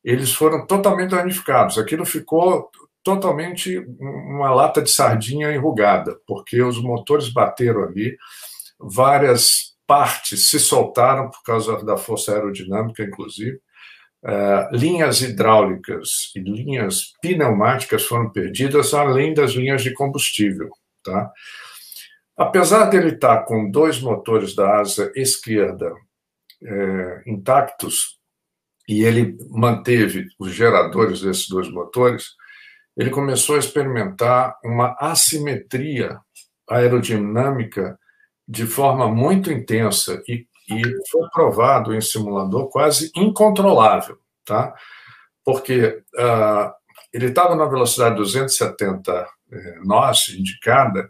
[0.03, 1.77] eles foram totalmente danificados.
[1.77, 2.69] Aquilo ficou
[3.03, 8.17] totalmente uma lata de sardinha enrugada, porque os motores bateram ali,
[8.79, 13.60] várias partes se soltaram por causa da força aerodinâmica, inclusive.
[14.23, 20.69] Uh, linhas hidráulicas e linhas pneumáticas foram perdidas, além das linhas de combustível.
[21.03, 21.29] Tá?
[22.36, 25.93] Apesar dele estar com dois motores da asa esquerda
[26.63, 28.19] é, intactos,
[28.88, 32.32] e ele manteve os geradores desses dois motores,
[32.98, 36.19] ele começou a experimentar uma assimetria
[36.69, 37.98] aerodinâmica
[38.48, 44.74] de forma muito intensa e, e foi provado em simulador quase incontrolável, tá?
[45.46, 46.72] Porque uh,
[47.12, 51.10] ele estava na velocidade 270 eh, nós indicada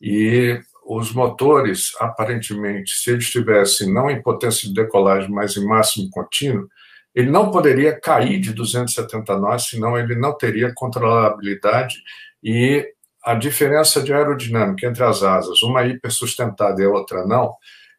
[0.00, 6.08] e os motores, aparentemente, se eles estivessem não em potência de decolagem, mas em máximo
[6.10, 6.68] contínuo,
[7.14, 11.96] ele não poderia cair de 270 nós, senão ele não teria controlabilidade
[12.44, 12.86] e
[13.24, 17.52] a diferença de aerodinâmica entre as asas, uma hipersustentada e a outra não,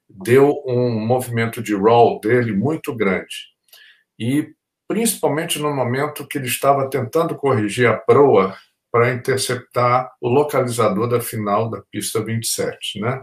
[0.10, 3.36] deu um movimento de roll dele muito grande.
[4.18, 4.54] E
[4.88, 8.56] principalmente no momento que ele estava tentando corrigir a proa
[8.92, 13.22] para interceptar o localizador da final da pista 27, né?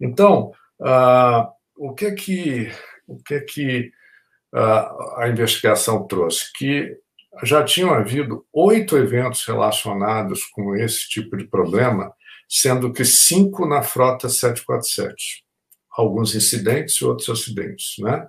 [0.00, 1.46] Então, uh,
[1.76, 2.72] o que que
[3.06, 3.90] o que que
[4.54, 6.50] uh, a investigação trouxe?
[6.56, 6.96] Que
[7.44, 12.12] já tinham havido oito eventos relacionados com esse tipo de problema,
[12.48, 15.44] sendo que cinco na frota 747.
[15.92, 17.94] Alguns incidentes e outros acidentes.
[17.98, 18.26] Né?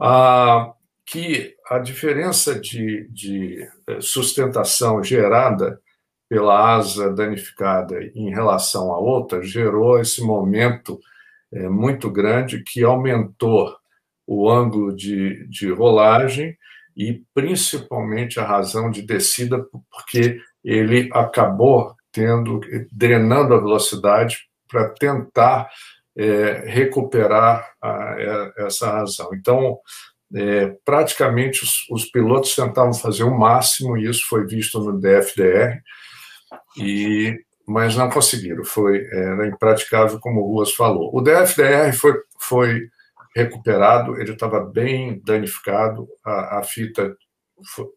[0.00, 0.72] Ah,
[1.10, 5.80] que a diferença de, de eh, sustentação gerada
[6.28, 11.00] pela asa danificada em relação à outra gerou esse momento
[11.50, 13.74] é, muito grande que aumentou
[14.26, 16.54] o ângulo de, de rolagem
[16.94, 22.60] e principalmente a razão de descida, porque ele acabou tendo
[22.92, 25.70] drenando a velocidade para tentar
[26.14, 29.30] é, recuperar a, a, essa razão.
[29.32, 29.78] Então,
[30.34, 35.80] é, praticamente os, os, pilotos tentavam fazer o máximo, e isso foi visto no DFDR,
[36.76, 41.10] e, mas não conseguiram, foi, era impraticável, como o Ruas falou.
[41.14, 42.88] O DFDR foi, foi
[43.34, 47.16] recuperado, ele estava bem danificado, a, a fita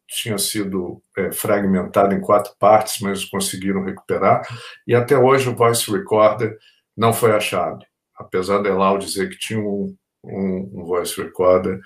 [0.07, 4.41] tinha sido é, fragmentada em quatro partes, mas conseguiram recuperar,
[4.87, 6.57] e até hoje o voice recorder
[6.97, 7.85] não foi achado,
[8.17, 11.79] apesar de Elau dizer que tinha um, um, um voice recorder,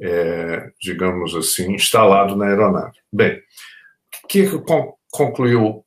[0.00, 2.96] é, digamos assim, instalado na aeronave.
[3.12, 3.40] Bem,
[4.24, 4.46] o que,
[5.10, 5.84] concluiu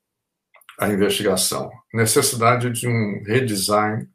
[0.80, 1.72] a investigação?
[1.94, 4.08] Necessidade de um redesign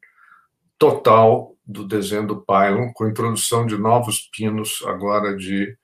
[0.78, 5.76] total do desenho do pylon, com introdução de novos pinos, agora de,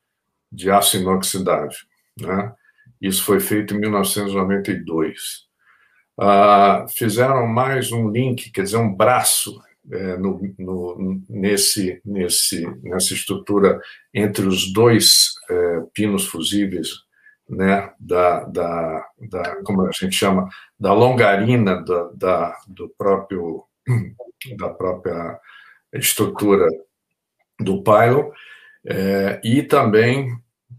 [0.51, 1.77] de aço inoxidável.
[2.19, 2.53] Né?
[3.01, 5.45] Isso foi feito em 1992.
[6.19, 13.15] Ah, fizeram mais um link, quer dizer, um braço é, no, no, nesse, nesse, nessa
[13.15, 13.81] estrutura
[14.13, 16.89] entre os dois é, pinos fusíveis,
[17.49, 23.65] né, da, da, da, como a gente chama, da longarina da, da, do próprio,
[24.57, 25.39] da própria
[25.93, 26.67] estrutura
[27.61, 28.31] do pylon,
[28.87, 30.29] é, e também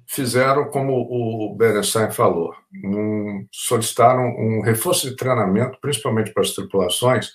[0.08, 7.32] fizeram, como o Berenstein falou, um, solicitaram um reforço de treinamento, principalmente para as tripulações,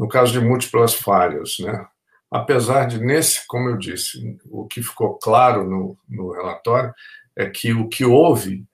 [0.00, 1.58] no caso de múltiplas falhas.
[1.58, 1.86] Né?
[2.30, 6.90] Apesar de, nesse, como eu disse, o que ficou claro no, no relatório
[7.36, 8.64] é que o que houve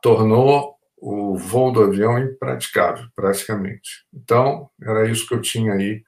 [0.00, 4.04] tornou o voo do avião impraticável, praticamente.
[4.14, 6.04] Então, era isso que eu tinha aí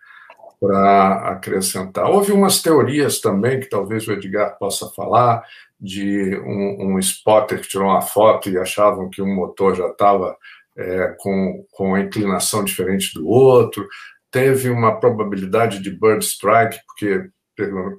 [0.60, 2.08] para acrescentar.
[2.08, 5.44] Houve umas teorias também, que talvez o Edgar possa falar,
[5.80, 10.36] de um, um spotter que tirou uma foto e achavam que um motor já estava
[10.76, 13.88] é, com, com inclinação diferente do outro.
[14.30, 17.30] Teve uma probabilidade de bird strike, porque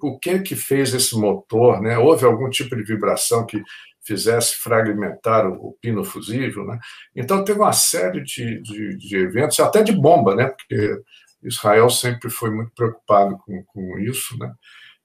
[0.02, 1.98] o que que fez esse motor, né?
[1.98, 3.62] Houve algum tipo de vibração que
[4.04, 6.80] fizesse fragmentar o, o pino fusível, né?
[7.16, 10.48] Então teve uma série de, de, de eventos, até de bomba, né?
[10.48, 11.02] Porque
[11.44, 14.52] Israel sempre foi muito preocupado com, com isso, né?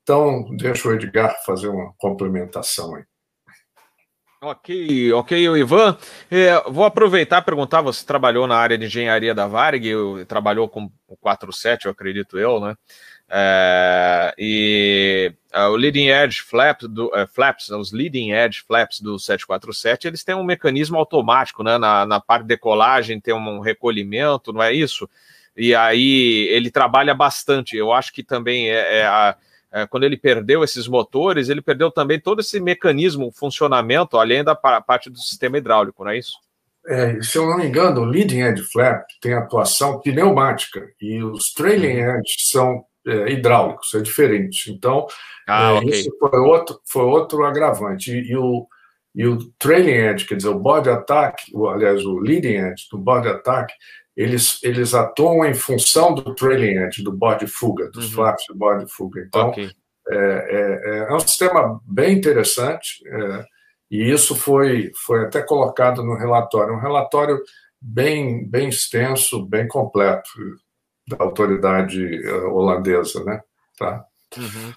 [0.03, 3.03] Então, deixa o Edgar fazer uma complementação aí.
[4.49, 5.99] Ok, ok, Ivan.
[6.31, 9.85] É, vou aproveitar e perguntar: você trabalhou na área de engenharia da Varg,
[10.29, 12.77] trabalhou com o 47, eu acredito eu, né?
[13.29, 19.19] É, e uh, o leading edge flap do, uh, flaps, os leading edge flaps do
[19.19, 21.77] 747, eles têm um mecanismo automático, né?
[21.77, 25.11] Na, na parte de decolagem tem um recolhimento, não é isso?
[25.57, 27.77] E aí ele trabalha bastante.
[27.77, 29.37] Eu acho que também é, é a,
[29.77, 34.55] é, quando ele perdeu esses motores, ele perdeu também todo esse mecanismo, funcionamento, além da
[34.55, 36.33] parte do sistema hidráulico, não é isso?
[36.89, 41.53] É, se eu não me engano, o leading edge flap tem atuação pneumática e os
[41.53, 42.17] trailing uhum.
[42.17, 44.73] edge são é, hidráulicos, é diferente.
[44.73, 45.07] Então,
[45.47, 45.91] ah, é, okay.
[45.91, 48.13] isso foi outro, foi outro agravante.
[48.13, 48.67] E, e, o,
[49.15, 52.97] e o trailing edge, quer dizer, o body attack, o, aliás, o leading edge do
[52.97, 53.75] body attack,
[54.17, 58.13] eles, eles atuam em função do trailing edge, do body fuga, dos uhum.
[58.13, 59.21] flaps do body fuga.
[59.21, 59.71] Então, okay.
[60.09, 63.45] é, é, é, um sistema bem interessante é,
[63.91, 66.75] e isso foi, foi até colocado no relatório.
[66.75, 67.39] Um relatório
[67.81, 70.29] bem, bem extenso, bem completo
[71.07, 73.41] da autoridade uh, holandesa, né?
[73.79, 74.05] Tá.
[74.37, 74.73] Uhum.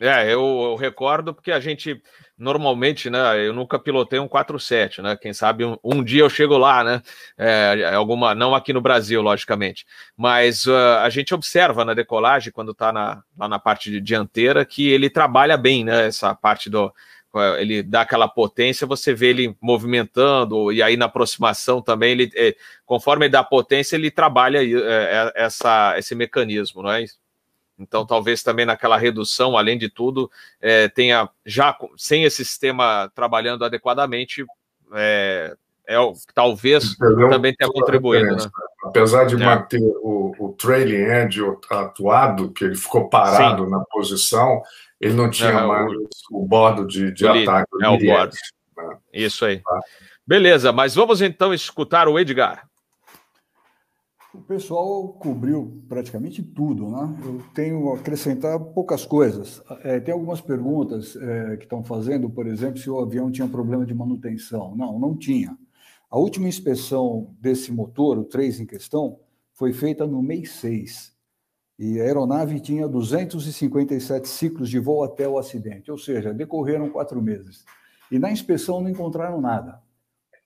[0.00, 2.02] É, eu, eu, recordo porque a gente
[2.36, 3.46] normalmente, né?
[3.46, 5.16] Eu nunca pilotei um 47, né?
[5.16, 7.02] Quem sabe um, um dia eu chego lá, né?
[7.38, 12.72] É, alguma, não aqui no Brasil, logicamente, mas uh, a gente observa na decolagem quando
[12.72, 16.06] está na, lá na parte de dianteira que ele trabalha bem, né?
[16.06, 16.92] Essa parte do
[17.58, 22.54] ele dá aquela potência, você vê ele movimentando, e aí na aproximação também, ele, é,
[22.86, 27.04] conforme ele dá potência, ele trabalha é, é, essa, esse mecanismo, não é?
[27.78, 33.64] Então, talvez também naquela redução, além de tudo, é, tenha já sem esse sistema trabalhando
[33.64, 34.44] adequadamente,
[34.92, 35.56] é,
[35.86, 35.96] é
[36.32, 37.28] talvez Entendeu?
[37.30, 38.36] também tenha contribuído.
[38.36, 38.50] Né?
[38.84, 39.38] Apesar de é.
[39.38, 43.70] manter o, o trailing edge atuado, que ele ficou parado Sim.
[43.70, 44.62] na posição,
[45.00, 47.68] ele não tinha é, mais o, o bordo de, de ataque.
[47.82, 48.36] É o bordo.
[48.76, 48.96] Né?
[49.12, 49.58] Isso aí.
[49.60, 49.80] Tá.
[50.26, 52.66] Beleza, mas vamos então escutar o Edgar.
[54.34, 57.16] O pessoal cobriu praticamente tudo, né?
[57.24, 59.62] Eu tenho a acrescentar poucas coisas.
[59.84, 63.86] É, tem algumas perguntas é, que estão fazendo, por exemplo, se o avião tinha problema
[63.86, 64.74] de manutenção.
[64.74, 65.56] Não, não tinha.
[66.10, 69.20] A última inspeção desse motor, o 3 em questão,
[69.52, 71.14] foi feita no mês 6.
[71.78, 77.22] E a aeronave tinha 257 ciclos de voo até o acidente, ou seja, decorreram quatro
[77.22, 77.64] meses.
[78.10, 79.80] E na inspeção não encontraram nada.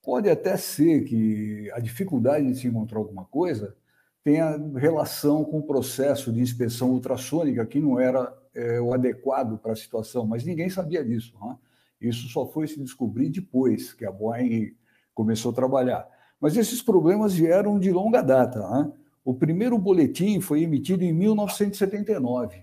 [0.03, 3.75] Pode até ser que a dificuldade de se encontrar alguma coisa
[4.29, 9.73] tenha relação com o processo de inspeção ultrassônica, que não era é, o adequado para
[9.73, 11.33] a situação, mas ninguém sabia disso.
[11.41, 11.57] Né?
[11.99, 14.77] Isso só foi se descobrir depois que a Boeing
[15.15, 16.07] começou a trabalhar.
[16.39, 18.69] Mas esses problemas vieram de longa data.
[18.69, 18.93] Né?
[19.25, 22.63] O primeiro boletim foi emitido em 1979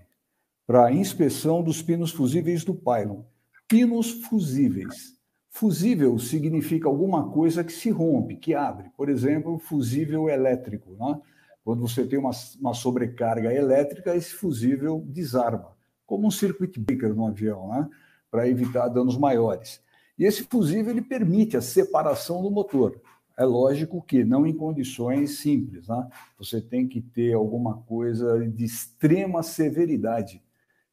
[0.68, 3.22] para a inspeção dos pinos fusíveis do pylon.
[3.66, 5.16] Pinos fusíveis.
[5.50, 8.88] Fusível significa alguma coisa que se rompe, que abre.
[8.96, 10.92] Por exemplo, fusível elétrico.
[10.92, 11.20] Né?
[11.66, 15.76] Quando você tem uma, uma sobrecarga elétrica, esse fusível desarma,
[16.06, 17.90] como um circuit breaker no avião, né?
[18.30, 19.82] para evitar danos maiores.
[20.16, 23.00] E esse fusível ele permite a separação do motor.
[23.36, 26.08] É lógico que não em condições simples, né?
[26.38, 30.40] Você tem que ter alguma coisa de extrema severidade,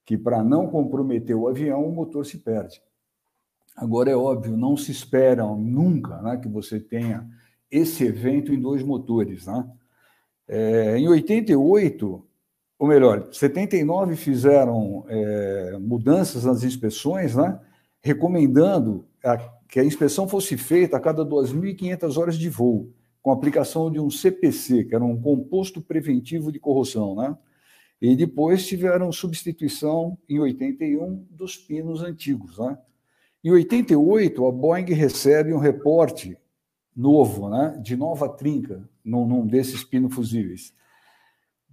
[0.04, 2.82] que para não comprometer o avião, o motor se perde.
[3.76, 7.30] Agora é óbvio, não se espera nunca né, que você tenha
[7.70, 9.70] esse evento em dois motores, né?
[10.48, 12.26] É, em 88,
[12.78, 17.60] ou melhor, 79 fizeram é, mudanças nas inspeções, né?
[18.02, 19.38] recomendando a
[19.74, 24.08] que a inspeção fosse feita a cada 2.500 horas de voo, com aplicação de um
[24.08, 27.36] CPC, que era um composto preventivo de corrosão, né?
[28.00, 32.78] E depois tiveram substituição em 81 dos pinos antigos, né?
[33.44, 36.38] Em 88, a Boeing recebe um reporte
[36.96, 40.74] novo, né, de nova trinca num, num desses pinos fusíveis.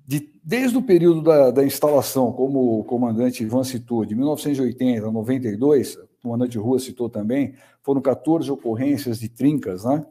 [0.07, 5.13] De, desde o período da, da, instalação, como o comandante Ivan citou, de 1980 a
[5.13, 10.05] 92, o comandante Rua citou também, foram 14 ocorrências de trincas, né?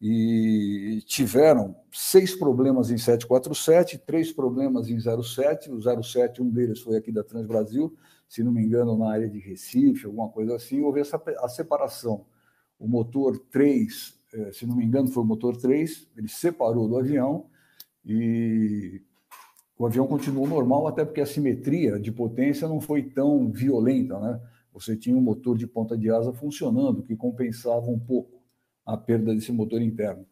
[0.00, 5.70] E tiveram seis problemas em 747, três problemas em 07.
[5.70, 7.96] O 07, um deles foi aqui da Transbrasil,
[8.28, 10.80] se não me engano, na área de Recife, alguma coisa assim.
[10.82, 12.26] Houve essa, a separação.
[12.78, 16.98] O motor 3, eh, se não me engano, foi o motor 3, ele separou do
[16.98, 17.46] avião
[18.04, 19.02] e
[19.78, 24.40] o avião continuou normal, até porque a simetria de potência não foi tão violenta, né?
[24.72, 28.42] Você tinha um motor de ponta de asa funcionando, que compensava um pouco
[28.84, 30.26] a perda desse motor interno.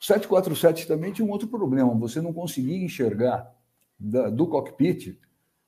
[0.00, 3.52] O 747 também tinha um outro problema, você não conseguia enxergar
[3.98, 5.18] da, do cockpit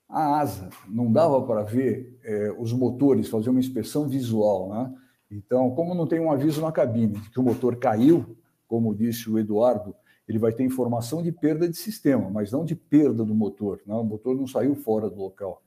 [0.09, 4.69] a asa, não dava para ver é, os motores, fazer uma inspeção visual.
[4.71, 4.95] Né?
[5.31, 9.29] Então, como não tem um aviso na cabine de que o motor caiu, como disse
[9.29, 9.95] o Eduardo,
[10.29, 13.81] ele vai ter informação de perda de sistema, mas não de perda do motor.
[13.87, 13.95] Né?
[13.95, 15.63] O motor não saiu fora do local.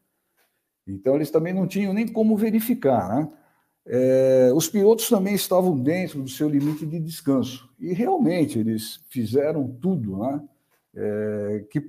[0.88, 3.08] Então, eles também não tinham nem como verificar.
[3.10, 3.32] Né?
[3.86, 7.70] É, os pilotos também estavam dentro do seu limite de descanso.
[7.80, 10.44] E realmente eles fizeram tudo né?
[10.96, 11.80] É, que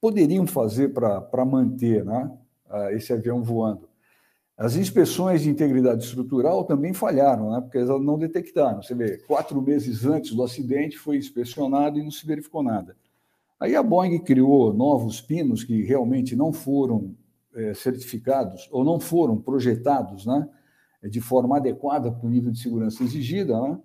[0.00, 2.30] poderiam fazer para manter né?
[2.92, 3.88] esse avião voando.
[4.56, 7.60] As inspeções de integridade estrutural também falharam, né?
[7.60, 8.82] porque elas não detectaram.
[8.82, 12.96] Você vê, quatro meses antes do acidente foi inspecionado e não se verificou nada.
[13.58, 17.16] Aí a Boeing criou novos pinos que realmente não foram
[17.52, 20.48] é, certificados ou não foram projetados né,
[21.02, 23.60] de forma adequada para o nível de segurança exigida.
[23.60, 23.78] Né?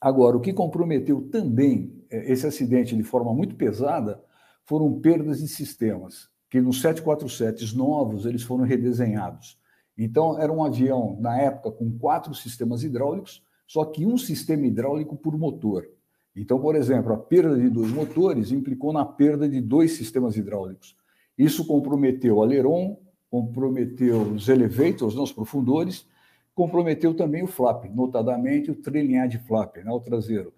[0.00, 4.22] Agora, o que comprometeu também é, esse acidente de forma muito pesada
[4.64, 9.58] foram perdas de sistemas que nos 747 novos eles foram redesenhados.
[9.98, 15.16] Então, era um avião, na época, com quatro sistemas hidráulicos, só que um sistema hidráulico
[15.16, 15.88] por motor.
[16.34, 20.94] Então, por exemplo, a perda de dois motores implicou na perda de dois sistemas hidráulicos.
[21.36, 22.98] Isso comprometeu o aileron,
[23.30, 26.06] comprometeu os elevators, né, os profundores,
[26.54, 30.52] comprometeu também o flap, notadamente o trailing de flap, né, o traseiro.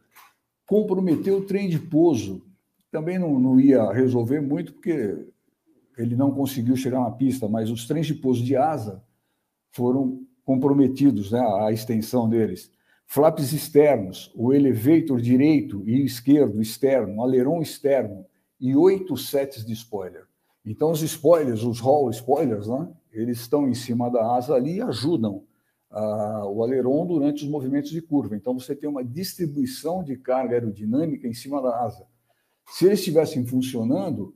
[0.67, 2.43] Comprometeu o trem de pouso.
[2.91, 5.27] Também não, não ia resolver muito, porque
[5.99, 9.03] ele não conseguiu chegar na pista, mas os trens de pouso de asa
[9.73, 12.71] foram comprometidos, né, a extensão deles.
[13.07, 18.25] Flaps externos, o elevator direito e esquerdo externo, alerão externo
[18.61, 20.25] e oito sets de spoiler.
[20.65, 24.83] Então, os spoilers, os Hall spoilers, né, eles estão em cima da asa ali e
[24.83, 25.43] ajudam
[25.91, 28.37] uh, o aileron durante os movimentos de curva.
[28.37, 32.07] Então, você tem uma distribuição de carga aerodinâmica em cima da asa.
[32.67, 34.35] Se eles estivessem funcionando,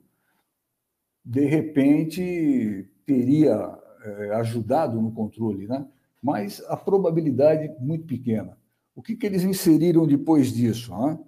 [1.23, 5.85] de repente teria é, ajudado no controle, né?
[6.21, 8.57] mas a probabilidade muito pequena.
[8.95, 10.95] O que, que eles inseriram depois disso?
[10.95, 11.19] Né?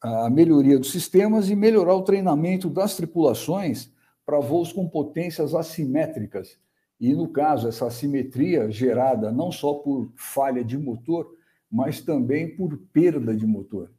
[0.00, 3.92] A melhoria dos sistemas e melhorar o treinamento das tripulações
[4.24, 6.58] para voos com potências assimétricas.
[6.98, 11.30] E, no caso, essa assimetria gerada não só por falha de motor,
[11.70, 13.92] mas também por perda de motor.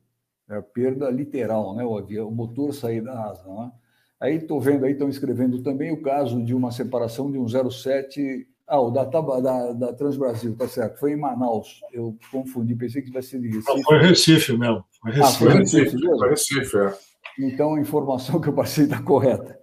[0.49, 1.83] É perda literal, né?
[1.83, 1.97] o,
[2.27, 3.45] o motor sair da asa.
[3.47, 3.71] Né?
[4.19, 8.47] Aí estou vendo aí, estão escrevendo também o caso de uma separação de um 07.
[8.67, 10.99] Ah, o da, da, da Transbrasil, tá certo.
[10.99, 11.81] Foi em Manaus.
[11.93, 13.75] Eu confundi, pensei que vai ser de Recife.
[13.75, 14.83] Não, foi Recife mesmo.
[14.99, 15.27] Foi Recife.
[15.27, 16.97] Ah, foi Recife, foi Recife, é.
[17.39, 19.57] Então a informação que eu passei está correta.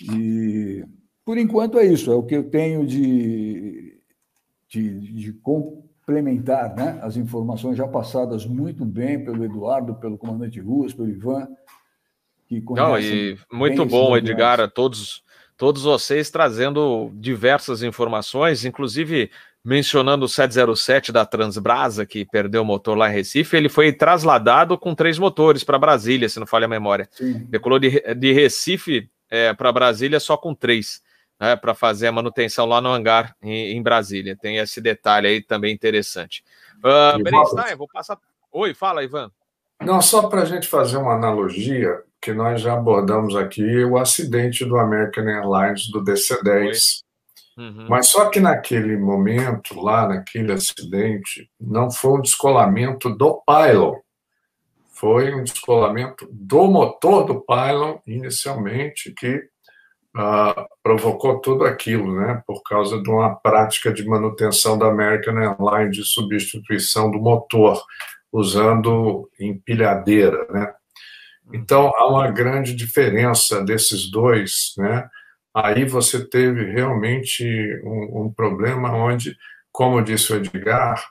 [0.00, 0.84] E
[1.24, 4.00] por enquanto é isso, é o que eu tenho de,
[4.68, 6.98] de, de complementar né?
[7.02, 11.46] as informações já passadas muito bem pelo Eduardo, pelo comandante Ruas, pelo Ivan
[12.48, 15.22] que Não, e muito bom, Edgar, a todos,
[15.56, 19.30] todos vocês trazendo diversas informações, inclusive
[19.64, 24.78] mencionando o 707 da Transbrasa, que perdeu o motor lá em Recife, ele foi trasladado
[24.78, 27.06] com três motores para Brasília, se não falha a memória.
[27.12, 27.44] Sim.
[27.50, 31.02] Decolou de, de Recife é, para Brasília só com três,
[31.38, 34.36] né, para fazer a manutenção lá no hangar em, em, Brasília.
[34.36, 36.42] Tem esse detalhe aí também interessante.
[36.78, 38.18] Uh, Berenstein, vou passar.
[38.50, 39.30] Oi, fala, Ivan.
[39.80, 44.64] Não, só para a gente fazer uma analogia, que nós já abordamos aqui o acidente
[44.64, 47.02] do American Airlines do DC-10.
[47.56, 47.86] Uhum.
[47.88, 53.96] Mas só que naquele momento, lá naquele acidente, não foi um descolamento do pylon,
[54.92, 59.36] foi um descolamento do motor do pylon inicialmente que
[60.16, 62.42] uh, provocou tudo aquilo, né?
[62.44, 67.80] Por causa de uma prática de manutenção da American Airlines de substituição do motor
[68.32, 70.72] usando empilhadeira, né?
[71.52, 75.08] Então, há uma grande diferença desses dois, né?
[75.54, 77.44] Aí você teve realmente
[77.82, 79.36] um, um problema onde,
[79.72, 81.02] como disse o Edgar,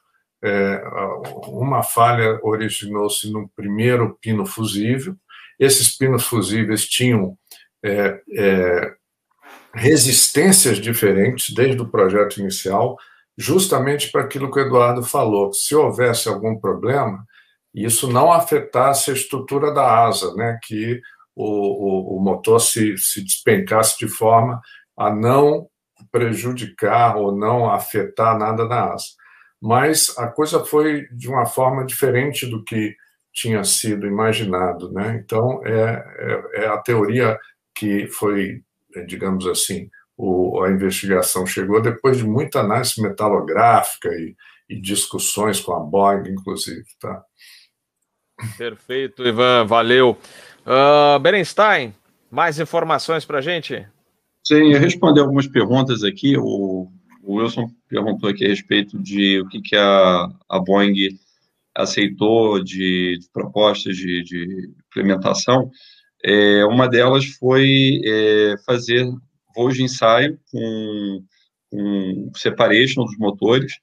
[0.43, 0.81] é,
[1.47, 5.15] uma falha originou-se no primeiro pino fusível.
[5.59, 7.35] Esses pinos fusíveis tinham
[7.83, 8.93] é, é,
[9.73, 12.97] resistências diferentes desde o projeto inicial,
[13.37, 15.53] justamente para aquilo que o Eduardo falou.
[15.53, 17.23] Se houvesse algum problema,
[17.73, 20.99] isso não afetasse a estrutura da asa, né, que
[21.35, 24.59] o, o, o motor se, se despencasse de forma
[24.97, 25.67] a não
[26.11, 29.05] prejudicar ou não afetar nada na asa.
[29.61, 32.95] Mas a coisa foi de uma forma diferente do que
[33.33, 34.91] tinha sido imaginado.
[34.91, 35.21] Né?
[35.23, 36.03] Então, é,
[36.53, 37.37] é, é a teoria
[37.75, 38.61] que foi,
[39.05, 44.35] digamos assim, o, a investigação chegou depois de muita análise metalográfica e,
[44.67, 46.85] e discussões com a Boeing, inclusive.
[46.99, 47.23] Tá?
[48.57, 50.17] Perfeito, Ivan, valeu.
[50.65, 51.93] Uh, Berenstein,
[52.31, 53.87] mais informações para a gente?
[54.43, 56.35] Sim, eu respondi algumas perguntas aqui.
[56.37, 56.89] O,
[57.23, 61.17] o, Wilson perguntou aqui a respeito de o que, que a, a Boeing
[61.75, 65.69] aceitou de, de propostas de, de implementação,
[66.23, 69.07] é, uma delas foi é, fazer
[69.57, 71.23] voos de ensaio com,
[71.71, 73.73] com separation dos motores.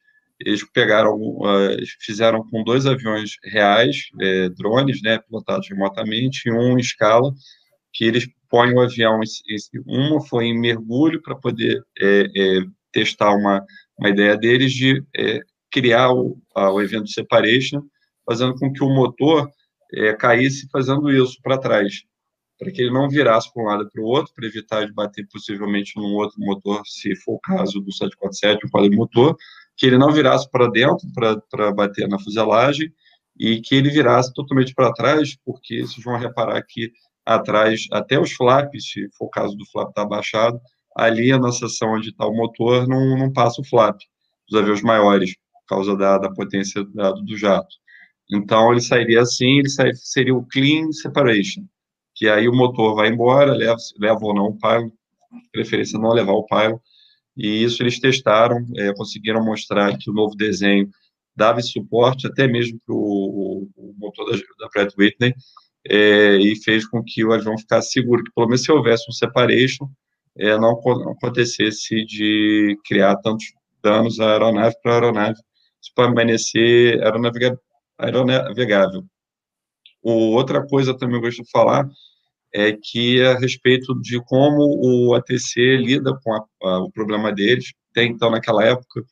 [0.40, 6.76] Eles pegaram, uh, fizeram com dois aviões reais, é, drones, né, pilotados remotamente, e um
[6.76, 7.32] em escala,
[7.92, 9.20] que eles põem o avião,
[9.86, 12.60] uma foi em mergulho para poder é, é,
[12.92, 13.64] testar uma,
[13.98, 15.02] uma ideia deles de
[15.70, 17.82] criar o, a, o evento separation,
[18.26, 19.48] fazendo com que o motor
[19.92, 22.04] é, caísse fazendo isso para trás
[22.58, 24.92] para que ele não virasse para um lado e para o outro, para evitar de
[24.92, 29.36] bater possivelmente num outro motor, se for o caso do 747, o quadrimotor,
[29.76, 31.06] que ele não virasse para dentro
[31.50, 32.88] para bater na fuselagem
[33.38, 36.92] e que ele virasse totalmente para trás, porque vocês vão reparar que
[37.26, 40.60] atrás, até os flaps, se for o caso do flap estar tá abaixado,
[40.96, 43.98] ali na seção onde está o motor não, não passa o flap
[44.48, 47.74] dos aviões maiores, por causa da, da potência do jato.
[48.30, 51.64] Então, ele sairia assim, ele sairia, seria o clean separation
[52.14, 54.90] que aí o motor vai embora, leva, leva ou não o pylon,
[55.52, 56.78] preferência não levar o pylon,
[57.36, 60.88] e isso eles testaram, é, conseguiram mostrar que o novo desenho
[61.36, 65.34] dava suporte até mesmo para o motor da, da Pratt Whitney,
[65.86, 69.12] é, e fez com que o avião ficasse seguro, que pelo menos se houvesse um
[69.12, 69.88] separation,
[70.36, 73.46] é, não, não acontecesse de criar tantos
[73.82, 75.38] danos à aeronave para a aeronave
[75.80, 77.00] se permanecer
[77.98, 79.04] aeronavegável.
[80.04, 81.88] Outra coisa também eu gosto de falar
[82.52, 87.32] é que é a respeito de como o ATC lida com a, a, o problema
[87.32, 87.72] deles.
[87.90, 89.02] Até então, naquela época,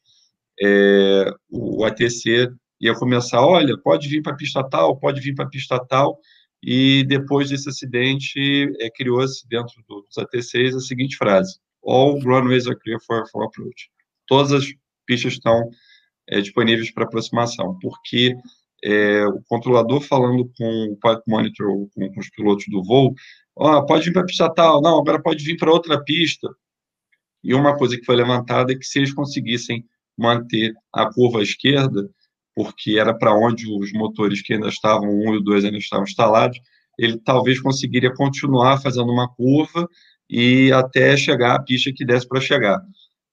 [0.63, 2.49] é, o ATC
[2.81, 6.19] ia começar, olha, pode vir para a pista tal, pode vir para a pista tal,
[6.63, 12.79] e depois desse acidente é, criou-se dentro dos ATCs a seguinte frase, all runways are
[12.79, 13.91] clear for, for approach.
[14.27, 14.65] Todas as
[15.07, 15.69] pistas estão
[16.29, 18.35] é, disponíveis para aproximação, porque
[18.85, 23.15] é, o controlador falando com o pilot monitor, com, com os pilotos do voo,
[23.55, 26.49] oh, pode vir para a pista tal, não, agora pode vir para outra pista.
[27.45, 29.85] E uma coisa que foi levantada é que se eles conseguissem
[30.17, 32.09] manter a curva esquerda,
[32.55, 36.59] porque era para onde os motores que ainda estavam, um e dois ainda estavam instalados,
[36.99, 39.89] ele talvez conseguiria continuar fazendo uma curva
[40.29, 42.81] e até chegar à pista que desse para chegar.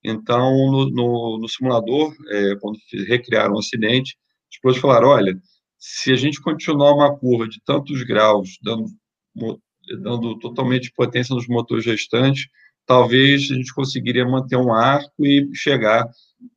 [0.03, 2.77] Então, no, no, no simulador, é, quando
[3.07, 4.17] recriaram o acidente,
[4.51, 5.39] os pilotos falaram, olha,
[5.77, 8.85] se a gente continuar uma curva de tantos graus, dando,
[10.01, 12.47] dando totalmente potência nos motores restantes,
[12.85, 16.09] talvez a gente conseguiria manter um arco e chegar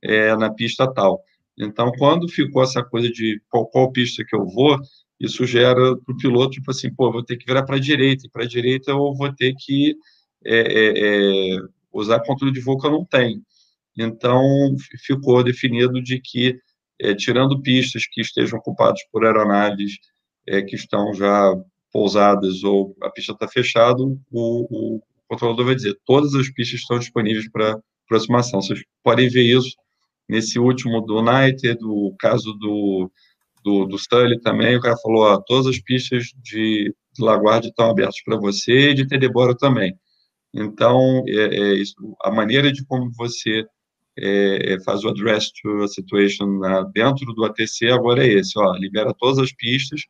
[0.03, 1.23] é, na pista tal.
[1.57, 4.79] Então, quando ficou essa coisa de qual, qual pista que eu vou,
[5.21, 8.27] isso gera para o piloto, tipo assim, pô, vou ter que virar para a direita,
[8.27, 9.95] e para a direita eu vou ter que
[10.45, 11.59] é, é, é,
[11.93, 13.41] usar controle de voo que eu não tenho.
[13.97, 14.43] Então,
[15.05, 16.59] ficou definido de que
[17.03, 19.99] é, tirando pistas que estejam ocupadas por aeronaves
[20.47, 21.53] é, que estão já
[21.93, 26.99] pousadas ou a pista está fechada, o, o, controlador vai dizer todas as pistas estão
[26.99, 28.61] disponíveis para aproximação.
[28.61, 29.75] Vocês podem ver isso
[30.29, 33.11] nesse último do United, do caso do,
[33.65, 37.91] do, do Sully também, o cara falou, ó, todas as pistas de, de Laguardia estão
[37.91, 39.95] abertas para você e de Tedeboro também.
[40.55, 43.65] Então, é, é, isso, a maneira de como você
[44.19, 48.59] é, é, faz o address to a situation né, dentro do ATC, agora é esse,
[48.59, 50.03] ó, libera todas as pistas,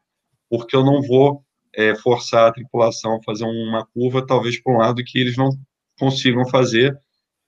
[0.49, 1.45] porque eu não vou
[1.75, 5.51] é, forçar a tripulação a fazer uma curva, talvez para um lado que eles não
[5.99, 6.99] consigam fazer,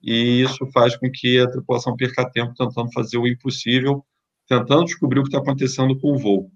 [0.02, 4.04] e isso faz com que a tripulação perca tempo tentando fazer o impossível,
[4.46, 6.50] tentando descobrir o que está acontecendo com o voo.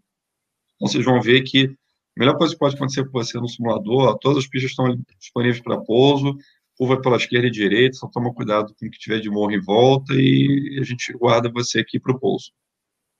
[0.76, 4.08] Então, vocês vão ver que a melhor coisa que pode acontecer com você no simulador,
[4.08, 6.36] ó, todas as pistas estão disponíveis para pouso,
[6.78, 9.60] curva pela esquerda e direita, só toma cuidado com o que tiver de morro em
[9.60, 12.52] volta e a gente guarda você aqui para o pouso.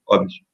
[0.07, 0.45] Óbvio.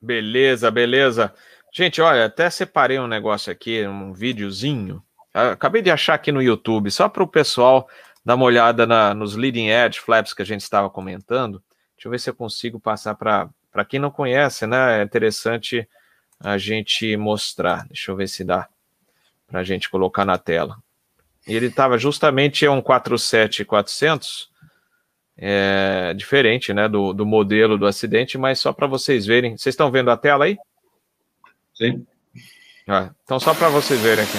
[0.00, 1.34] Beleza, beleza.
[1.72, 5.02] Gente, olha, até separei um negócio aqui, um videozinho.
[5.32, 7.88] Acabei de achar aqui no YouTube, só para o pessoal
[8.22, 11.62] dar uma olhada na, nos leading edge flaps que a gente estava comentando.
[11.96, 15.00] Deixa eu ver se eu consigo passar para quem não conhece, né?
[15.00, 15.88] É interessante
[16.38, 17.86] a gente mostrar.
[17.86, 18.68] Deixa eu ver se dá
[19.46, 20.76] para a gente colocar na tela.
[21.46, 24.48] Ele estava justamente é um 47400,
[25.36, 29.56] é, diferente né, do, do modelo do acidente, mas só para vocês verem.
[29.56, 30.56] Vocês estão vendo a tela aí?
[31.74, 32.06] Sim.
[32.86, 34.38] Ah, então, só para vocês verem aqui.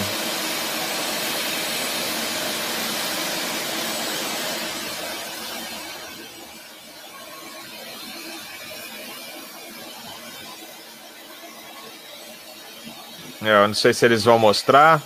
[13.41, 15.03] Eu não sei se eles vão mostrar.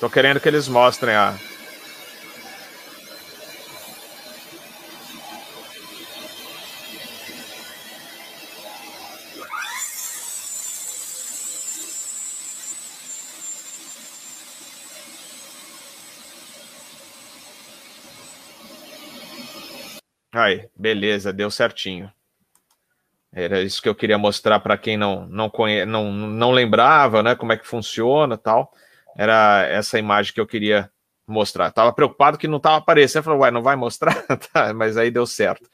[0.00, 1.34] Tô querendo que eles mostrem a.
[20.32, 22.10] Aí, beleza, deu certinho.
[23.30, 25.84] Era isso que eu queria mostrar para quem não não, conhe...
[25.84, 27.34] não não lembrava, né?
[27.34, 28.72] Como é que funciona, tal.
[29.20, 30.90] Era essa imagem que eu queria
[31.26, 31.70] mostrar.
[31.70, 34.14] Tava preocupado que não estava aparecendo, falei, uai, não vai mostrar,
[34.52, 35.68] tá, mas aí deu certo.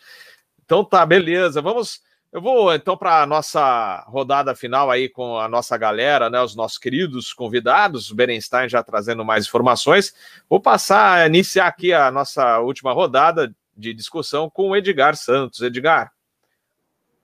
[0.65, 1.63] Então tá, beleza.
[1.63, 2.01] Vamos
[2.33, 6.57] eu vou então para a nossa rodada final aí com a nossa galera, né, os
[6.57, 10.13] nossos queridos convidados, o Berenstein já trazendo mais informações.
[10.51, 15.63] Vou passar a iniciar aqui a nossa última rodada de discussão com o Edgar Santos.
[15.63, 16.13] Edgar,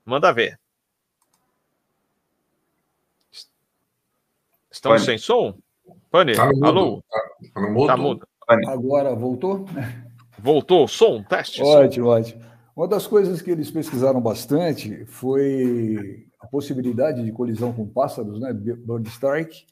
[0.05, 0.59] Manda ver.
[4.71, 5.57] Estamos sem som?
[6.13, 7.03] Pane, tá alô?
[7.11, 7.21] Tá,
[7.55, 7.87] tá, mudo.
[7.87, 8.29] Tá mudo.
[8.69, 9.65] Agora voltou?
[10.39, 11.63] Voltou, som, teste.
[11.63, 12.13] Ótimo, som.
[12.13, 12.43] ótimo.
[12.77, 18.53] Uma das coisas que eles pesquisaram bastante foi a possibilidade de colisão com pássaros, né,
[18.53, 19.65] bird strike,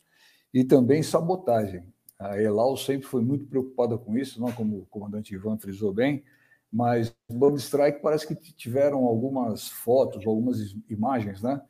[0.53, 1.85] e também sabotagem.
[2.19, 6.25] A Elau sempre foi muito preocupada com isso, não como o comandante Ivan frisou bem,
[6.73, 11.61] mas Bug Strike parece que tiveram algumas fotos, algumas imagens, né?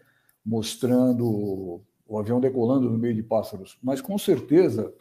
[0.45, 3.79] Mostrando o avião decolando no meio de pássaros.
[3.81, 4.93] Mas com certeza,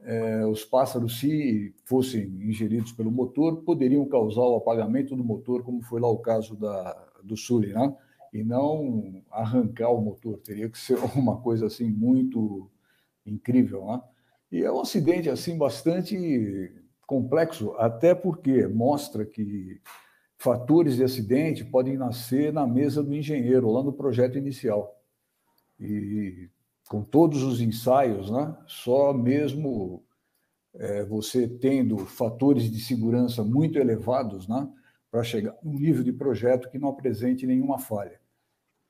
[0.00, 5.82] é, os pássaros, se fossem ingeridos pelo motor, poderiam causar o apagamento do motor, como
[5.82, 7.94] foi lá o caso da, do Sully, né?
[8.32, 10.38] E não arrancar o motor.
[10.38, 12.70] Teria que ser uma coisa assim muito
[13.26, 14.00] incrível, né?
[14.50, 16.72] E é um acidente assim bastante
[17.06, 19.78] complexo, até porque mostra que
[20.38, 24.95] fatores de acidente podem nascer na mesa do engenheiro, lá no projeto inicial.
[25.78, 26.48] E
[26.88, 30.04] com todos os ensaios, né, só mesmo
[30.74, 34.68] é, você tendo fatores de segurança muito elevados né,
[35.10, 38.20] para chegar a um nível de projeto que não apresente nenhuma falha.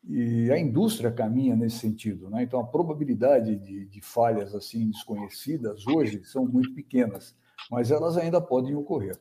[0.05, 2.30] E a indústria caminha nesse sentido.
[2.30, 2.43] Né?
[2.43, 7.34] Então, a probabilidade de, de falhas assim desconhecidas hoje são muito pequenas
[7.70, 9.18] mas elas ainda podem ocorrer.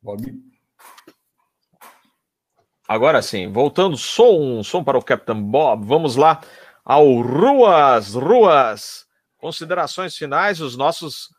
[0.00, 0.51] Bob?
[2.92, 6.42] Agora sim, voltando som, som para o Capitão Bob, vamos lá
[6.84, 9.06] ao Ruas, Ruas.
[9.38, 11.30] Considerações finais, os nossos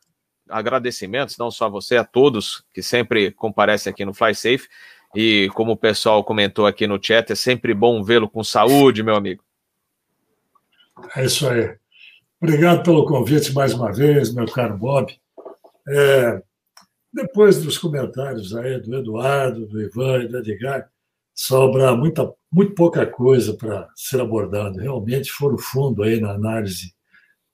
[0.49, 4.67] agradecimentos, não só a você, a todos que sempre comparecem aqui no Fly Safe.
[5.13, 9.15] E como o pessoal comentou aqui no chat, é sempre bom vê-lo com saúde, meu
[9.15, 9.43] amigo.
[11.15, 11.77] É isso aí.
[12.41, 15.15] Obrigado pelo convite mais uma vez, meu caro Bob.
[15.87, 16.41] É,
[17.13, 20.91] depois dos comentários aí do Eduardo, do Ivan e do Edgar,
[21.35, 24.79] sobra muita, muito pouca coisa para ser abordado.
[24.79, 26.93] Realmente foram fundo aí na análise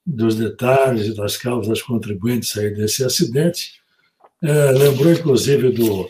[0.06, 3.80] dos detalhes e das causas contribuintes aí desse acidente.
[4.42, 6.10] É, lembrou, inclusive, do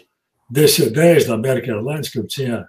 [0.51, 2.67] DC-10 da American Airlines, que eu tinha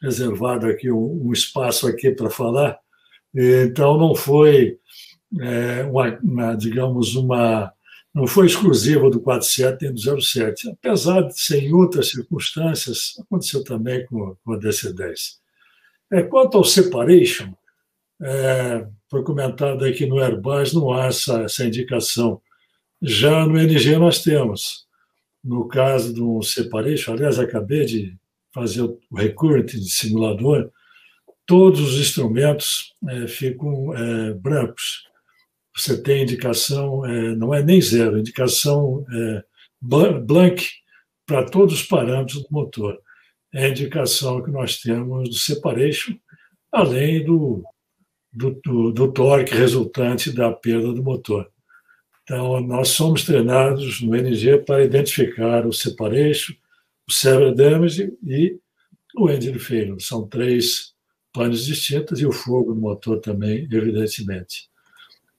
[0.00, 2.78] reservado aqui um, um espaço aqui para falar.
[3.34, 4.78] Então, não foi,
[5.40, 7.72] é, uma, uma, digamos, uma
[8.14, 10.70] não foi exclusiva do 47 nem do 07.
[10.70, 15.38] Apesar de ser em outras circunstâncias, aconteceu também com, a DC-10.
[16.12, 17.52] É, quanto ao separation,
[18.22, 22.40] é, foi comentado aqui no Airbus, não há essa, essa indicação.
[23.00, 24.88] Já no NG nós temos.
[25.42, 28.16] No caso do separation, aliás, acabei de
[28.52, 30.70] fazer o recurrent de simulador,
[31.46, 35.09] todos os instrumentos é, ficam é, brancos
[35.80, 39.44] você tem indicação, é, não é nem zero, indicação é,
[39.80, 40.68] blank
[41.26, 43.00] para todos os parâmetros do motor.
[43.52, 46.14] É a indicação que nós temos do separation,
[46.72, 47.64] além do,
[48.32, 51.50] do, do, do torque resultante da perda do motor.
[52.22, 56.54] Então, nós somos treinados no NG para identificar o separation,
[57.08, 58.56] o severe damage e
[59.16, 60.00] o engine failure.
[60.00, 60.94] São três
[61.32, 64.69] panes distintos e o fogo no motor também, evidentemente.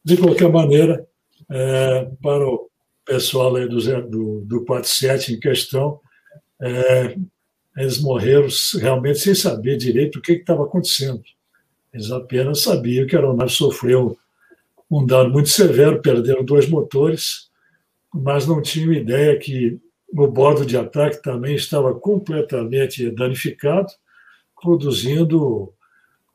[0.04, 1.08] De qualquer maneira,
[1.50, 2.70] é, para o
[3.06, 3.80] pessoal aí do,
[4.10, 6.00] do, do 47 em questão,
[6.62, 7.16] é,
[7.78, 8.48] eles morreram
[8.80, 11.22] realmente sem saber direito o que estava acontecendo.
[11.94, 14.18] Eles apenas sabiam que a aeronave sofreu
[14.90, 17.50] um dano muito severo, perderam dois motores,
[18.14, 19.80] mas não tinham ideia que
[20.14, 23.88] o bordo de ataque também estava completamente danificado,
[24.62, 25.74] produzindo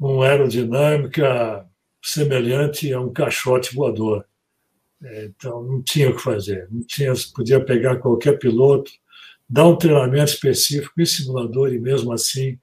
[0.00, 1.65] uma aerodinâmica
[2.06, 4.24] semelhante a um caixote voador.
[5.02, 6.68] É, então, não tinha o que fazer.
[6.70, 8.92] Não tinha, podia pegar qualquer piloto,
[9.48, 12.58] dar um treinamento específico em simulador e, mesmo assim,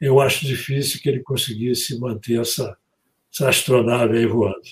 [0.00, 2.76] eu acho difícil que ele conseguisse manter essa,
[3.34, 4.62] essa astronave aí voando.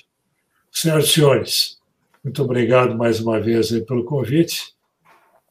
[0.71, 1.79] Senhoras e senhores,
[2.23, 4.75] muito obrigado mais uma vez pelo convite.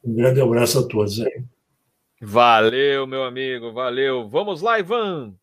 [0.02, 1.44] Um grande abraço a todos aí.
[2.20, 4.26] Valeu, meu amigo, valeu.
[4.26, 5.34] Vamos lá, Ivan.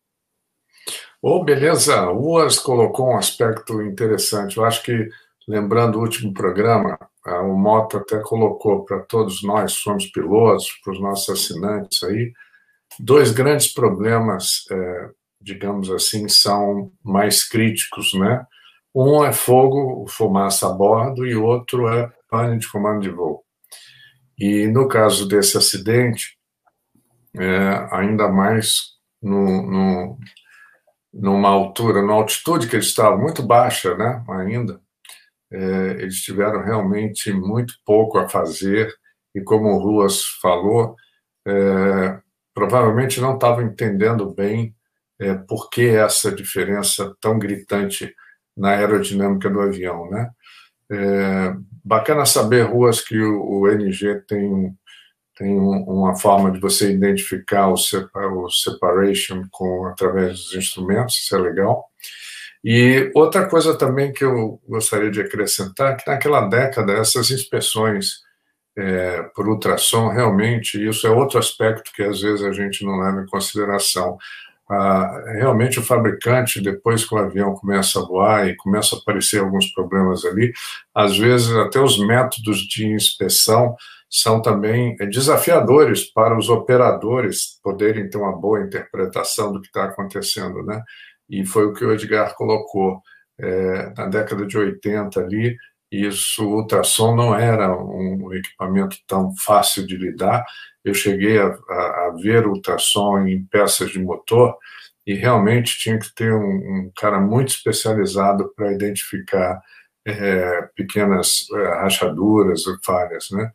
[1.24, 2.10] Oh, beleza.
[2.10, 4.56] O Uas colocou um aspecto interessante.
[4.56, 5.08] Eu acho que,
[5.46, 11.00] lembrando o último programa, o Moto até colocou para todos nós, somos pilotos, para os
[11.00, 12.32] nossos assinantes aí,
[12.98, 15.10] dois grandes problemas, é,
[15.40, 18.44] digamos assim, são mais críticos, né?
[18.92, 23.44] Um é fogo, fumaça a bordo, e outro é pane de comando de voo.
[24.36, 26.36] E no caso desse acidente,
[27.38, 30.18] é, ainda mais no, no,
[31.12, 34.80] numa altura, numa altitude que eles estavam muito baixa, né, ainda,
[35.52, 38.92] é, eles tiveram realmente muito pouco a fazer,
[39.34, 40.96] e como o Ruas falou,
[41.46, 42.18] é,
[42.54, 44.74] provavelmente não estavam entendendo bem
[45.18, 48.14] é, por que essa diferença tão gritante
[48.56, 50.30] na aerodinâmica do avião, né?
[50.90, 51.54] É,
[51.84, 54.76] bacana saber, Ruas, que o, o NG tem,
[55.36, 57.76] tem uma forma de você identificar o,
[58.50, 61.84] separation com, através dos instrumentos, isso é legal.
[62.64, 68.20] E outra coisa também que eu gostaria de acrescentar, que naquela década, essas inspeções
[68.76, 73.22] é, por ultrassom, realmente, isso é outro aspecto que às vezes a gente não leva
[73.22, 74.16] em consideração.
[74.70, 79.40] Ah, realmente o fabricante, depois que o avião começa a voar e começa a aparecer
[79.40, 80.52] alguns problemas ali,
[80.94, 83.76] às vezes até os métodos de inspeção
[84.12, 89.84] são também é, desafiadores para os operadores poderem ter uma boa interpretação do que está
[89.84, 90.82] acontecendo, né?
[91.30, 93.00] E foi o que o Edgar colocou.
[93.40, 95.56] É, na década de 80 ali,
[95.90, 100.44] isso, o ultrassom não era um equipamento tão fácil de lidar,
[100.84, 104.56] eu cheguei a, a, a ver ultrassom em peças de motor
[105.06, 109.60] e realmente tinha que ter um, um cara muito especializado para identificar
[110.06, 113.50] é, pequenas é, rachaduras ou falhas, né?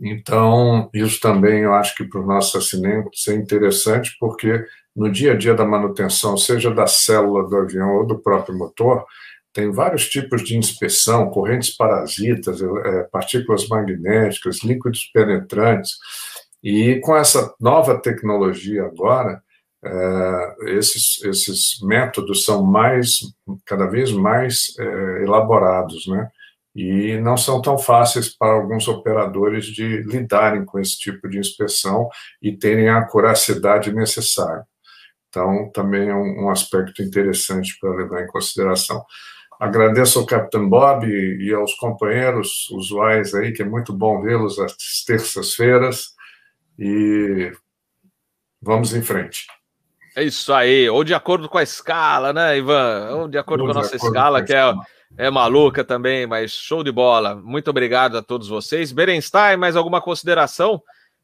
[0.00, 4.64] Então, isso também eu acho que para os nossos assinantes é interessante, porque
[4.96, 9.04] no dia a dia da manutenção, seja da célula do avião ou do próprio motor,
[9.52, 15.96] tem vários tipos de inspeção, correntes parasitas, é, partículas magnéticas, líquidos penetrantes,
[16.62, 19.42] e com essa nova tecnologia agora,
[19.84, 23.20] é, esses, esses métodos são mais,
[23.66, 24.74] cada vez mais
[25.22, 26.28] elaborados, né?
[26.82, 32.08] E não são tão fáceis para alguns operadores de lidarem com esse tipo de inspeção
[32.40, 34.64] e terem a acuracidade necessária.
[35.28, 39.04] Então, também é um, um aspecto interessante para levar em consideração.
[39.60, 44.74] Agradeço ao Capitão Bob e aos companheiros usuais aí, que é muito bom vê-los às
[45.06, 46.14] terças-feiras
[46.78, 47.52] e
[48.58, 49.46] vamos em frente.
[50.16, 53.10] É isso aí, ou de acordo com a escala, né, Ivan?
[53.16, 54.72] Ou de acordo ou com a nossa escala, que é,
[55.16, 57.34] é maluca também, mas show de bola.
[57.34, 58.92] Muito obrigado a todos vocês.
[58.92, 60.82] Berenstein, mais alguma consideração?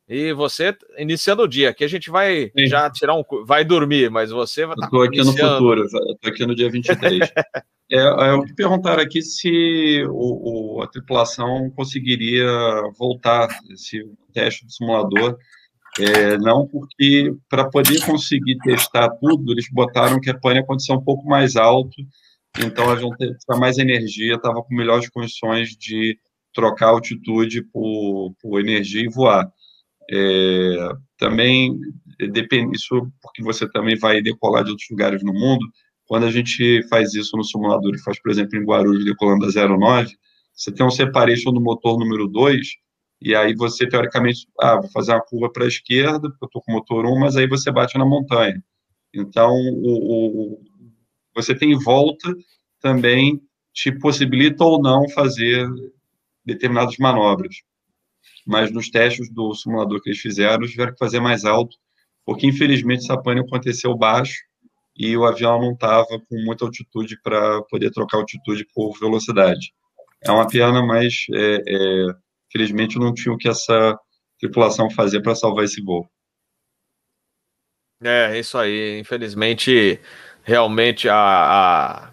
[0.08, 2.66] E você iniciando o dia, que a gente vai Sim.
[2.66, 3.24] já tirar um.
[3.44, 4.86] Vai dormir, mas você vai estar.
[4.86, 5.50] Estou aqui iniciando.
[5.50, 7.20] no futuro, estou aqui no dia 23.
[7.90, 12.46] é, é, me perguntaram aqui se o, o, a tripulação conseguiria
[12.96, 14.00] voltar esse
[14.32, 15.36] teste do simulador.
[15.98, 20.92] É, não porque, para poder conseguir testar tudo, eles botaram que a pane ia acontecer
[20.92, 21.96] um pouco mais alto,
[22.64, 26.18] então eles vão ter mais energia, estava com melhores condições de
[26.52, 29.50] trocar altitude por, por energia e voar.
[30.10, 30.88] É,
[31.18, 31.78] também
[32.30, 35.66] depende isso porque você também vai decolar de outros lugares no mundo.
[36.06, 39.68] Quando a gente faz isso no simulador e faz, por exemplo, em Guarulhos decolando a
[39.68, 40.14] 09,
[40.54, 42.66] você tem um separation do motor número 2,
[43.20, 46.62] e aí você, teoricamente, ah, vou fazer uma curva para a esquerda, porque eu estou
[46.62, 48.62] com o motor 1, mas aí você bate na montanha.
[49.14, 50.60] Então, o, o,
[51.36, 52.34] você tem volta
[52.80, 53.40] também
[53.72, 55.68] te possibilita ou não fazer
[56.44, 57.56] determinadas manobras
[58.46, 61.76] mas nos testes do simulador que eles fizeram, eles tiveram que fazer mais alto,
[62.24, 64.36] porque infelizmente essa pane aconteceu baixo
[64.96, 69.74] e o avião não estava com muita altitude para poder trocar altitude por velocidade.
[70.24, 72.06] É uma pena, mas é, é,
[72.48, 73.98] infelizmente não tinha o que essa
[74.38, 76.08] tripulação fazer para salvar esse voo.
[78.02, 79.00] É, isso aí.
[79.00, 80.00] Infelizmente,
[80.46, 82.10] realmente a, a,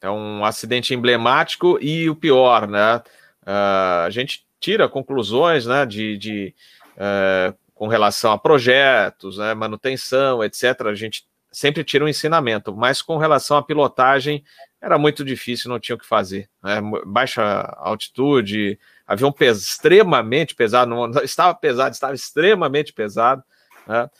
[0.00, 2.96] é um acidente emblemático e o pior, né?
[3.42, 6.54] Uh, a gente tira conclusões né, de, de
[6.96, 10.80] uh, com relação a projetos, né, manutenção, etc.
[10.86, 14.42] A gente sempre tira um ensinamento, mas com relação à pilotagem
[14.82, 16.50] era muito difícil, não tinha o que fazer.
[16.60, 16.80] Né?
[17.06, 17.42] Baixa
[17.78, 23.44] altitude, avião pes extremamente pesado, não, estava pesado, estava extremamente pesado.
[23.86, 24.10] Né?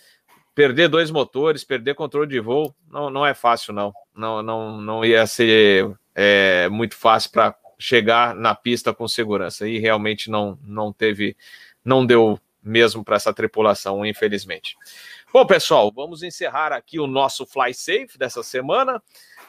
[0.57, 3.93] Perder dois motores, perder controle de voo, não, não é fácil, não.
[4.15, 9.69] Não, não, não ia ser é, muito fácil para chegar na pista com segurança.
[9.69, 11.37] E realmente não, não teve,
[11.85, 14.79] não deu mesmo para essa tripulação, infelizmente.
[15.31, 19.03] Bom, pessoal, vamos encerrar aqui o nosso Fly Safe dessa semana,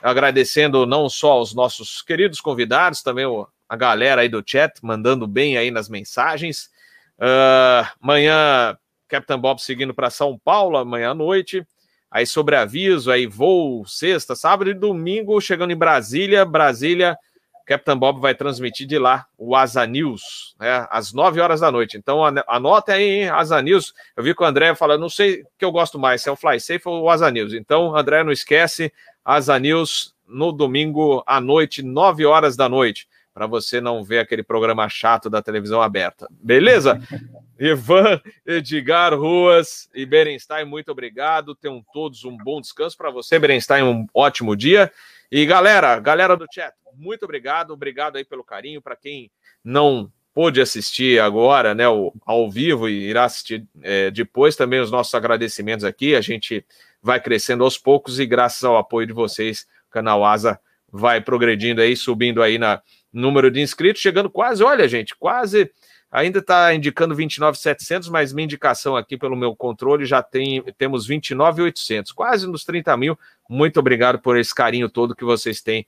[0.03, 3.26] agradecendo não só aos nossos queridos convidados, também
[3.70, 6.70] a galera aí do chat, mandando bem aí nas mensagens.
[7.18, 8.78] Uh, amanhã,
[9.08, 11.66] Capitão Bob seguindo para São Paulo, amanhã à noite.
[12.10, 16.45] Aí sobre aviso, aí voo sexta, sábado e domingo, chegando em Brasília.
[16.45, 17.18] Brasília,
[17.66, 21.97] Capitão Bob vai transmitir de lá o Asa News, né, às 9 horas da noite.
[21.97, 23.93] Então anota aí, hein, Asa News.
[24.16, 26.38] Eu vi que o André falando, não sei que eu gosto mais, se é o
[26.38, 27.53] Fly Safe ou o Asa News.
[27.53, 28.91] Então, André, não esquece,
[29.24, 34.43] Asa News no domingo à noite, 9 horas da noite, para você não ver aquele
[34.43, 36.26] programa chato da televisão aberta.
[36.32, 37.01] Beleza?
[37.60, 41.55] Ivan, Edgar, Ruas e Berenstein, muito obrigado.
[41.55, 44.91] Tenham todos um bom descanso para você, Berenstein, um ótimo dia.
[45.32, 48.82] E galera, galera do chat, muito obrigado, obrigado aí pelo carinho.
[48.82, 49.32] Para quem
[49.64, 51.86] não pôde assistir agora, né,
[52.26, 56.16] ao vivo e irá assistir é, depois, também os nossos agradecimentos aqui.
[56.16, 56.64] A gente
[57.01, 60.60] vai crescendo aos poucos e graças ao apoio de vocês, o canal Asa
[60.91, 62.82] vai progredindo aí, subindo aí na
[63.12, 65.72] número de inscritos, chegando quase, olha, gente, quase
[66.12, 72.12] ainda está indicando 29,700, mas minha indicação aqui pelo meu controle já tem temos 29,800,
[72.12, 73.20] quase nos 30 mil.
[73.49, 75.86] Muito obrigado por esse carinho todo que vocês têm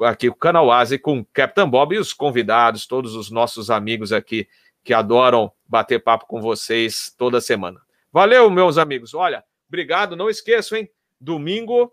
[0.00, 3.30] aqui com o canal Asa e com o Capitão Bob e os convidados, todos os
[3.30, 4.48] nossos amigos aqui
[4.84, 7.80] que adoram bater papo com vocês toda semana.
[8.12, 9.14] Valeu, meus amigos.
[9.14, 10.16] Olha, obrigado.
[10.16, 10.90] Não esqueçam, hein?
[11.20, 11.92] Domingo,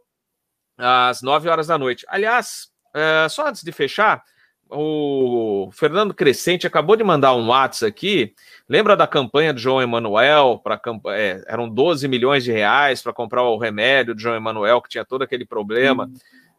[0.77, 2.05] às 9 horas da noite.
[2.09, 4.23] Aliás, é, só antes de fechar,
[4.69, 8.33] o Fernando Crescente acabou de mandar um WhatsApp aqui.
[8.67, 10.61] Lembra da campanha do João Emanuel?
[10.63, 14.89] Pra, é, eram 12 milhões de reais para comprar o remédio do João Emanuel, que
[14.89, 16.05] tinha todo aquele problema.
[16.05, 16.13] Hum.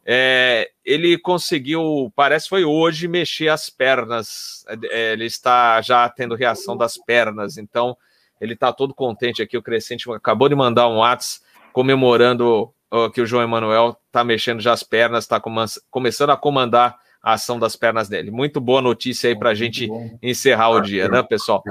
[0.04, 4.64] É, ele conseguiu, parece foi hoje, mexer as pernas.
[4.90, 7.96] É, ele está já tendo reação das pernas, então
[8.40, 9.56] ele está todo contente aqui.
[9.56, 12.72] O Crescente acabou de mandar um WhatsApp comemorando
[13.14, 15.40] que o João Emanuel está mexendo já as pernas, está
[15.88, 18.30] começando a comandar a ação das pernas dele.
[18.30, 20.18] Muito boa notícia aí para a gente bom.
[20.22, 21.62] encerrar o dia, né, pessoal?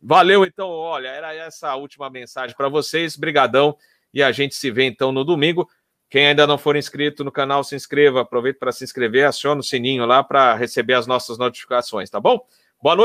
[0.00, 0.68] Valeu, então.
[0.68, 3.16] Olha, era essa a última mensagem para vocês.
[3.16, 3.76] Brigadão.
[4.12, 5.68] E a gente se vê então no domingo.
[6.08, 8.20] Quem ainda não for inscrito no canal, se inscreva.
[8.20, 12.46] Aproveite para se inscrever, acione o sininho lá para receber as nossas notificações, tá bom?
[12.80, 13.02] Boa noite.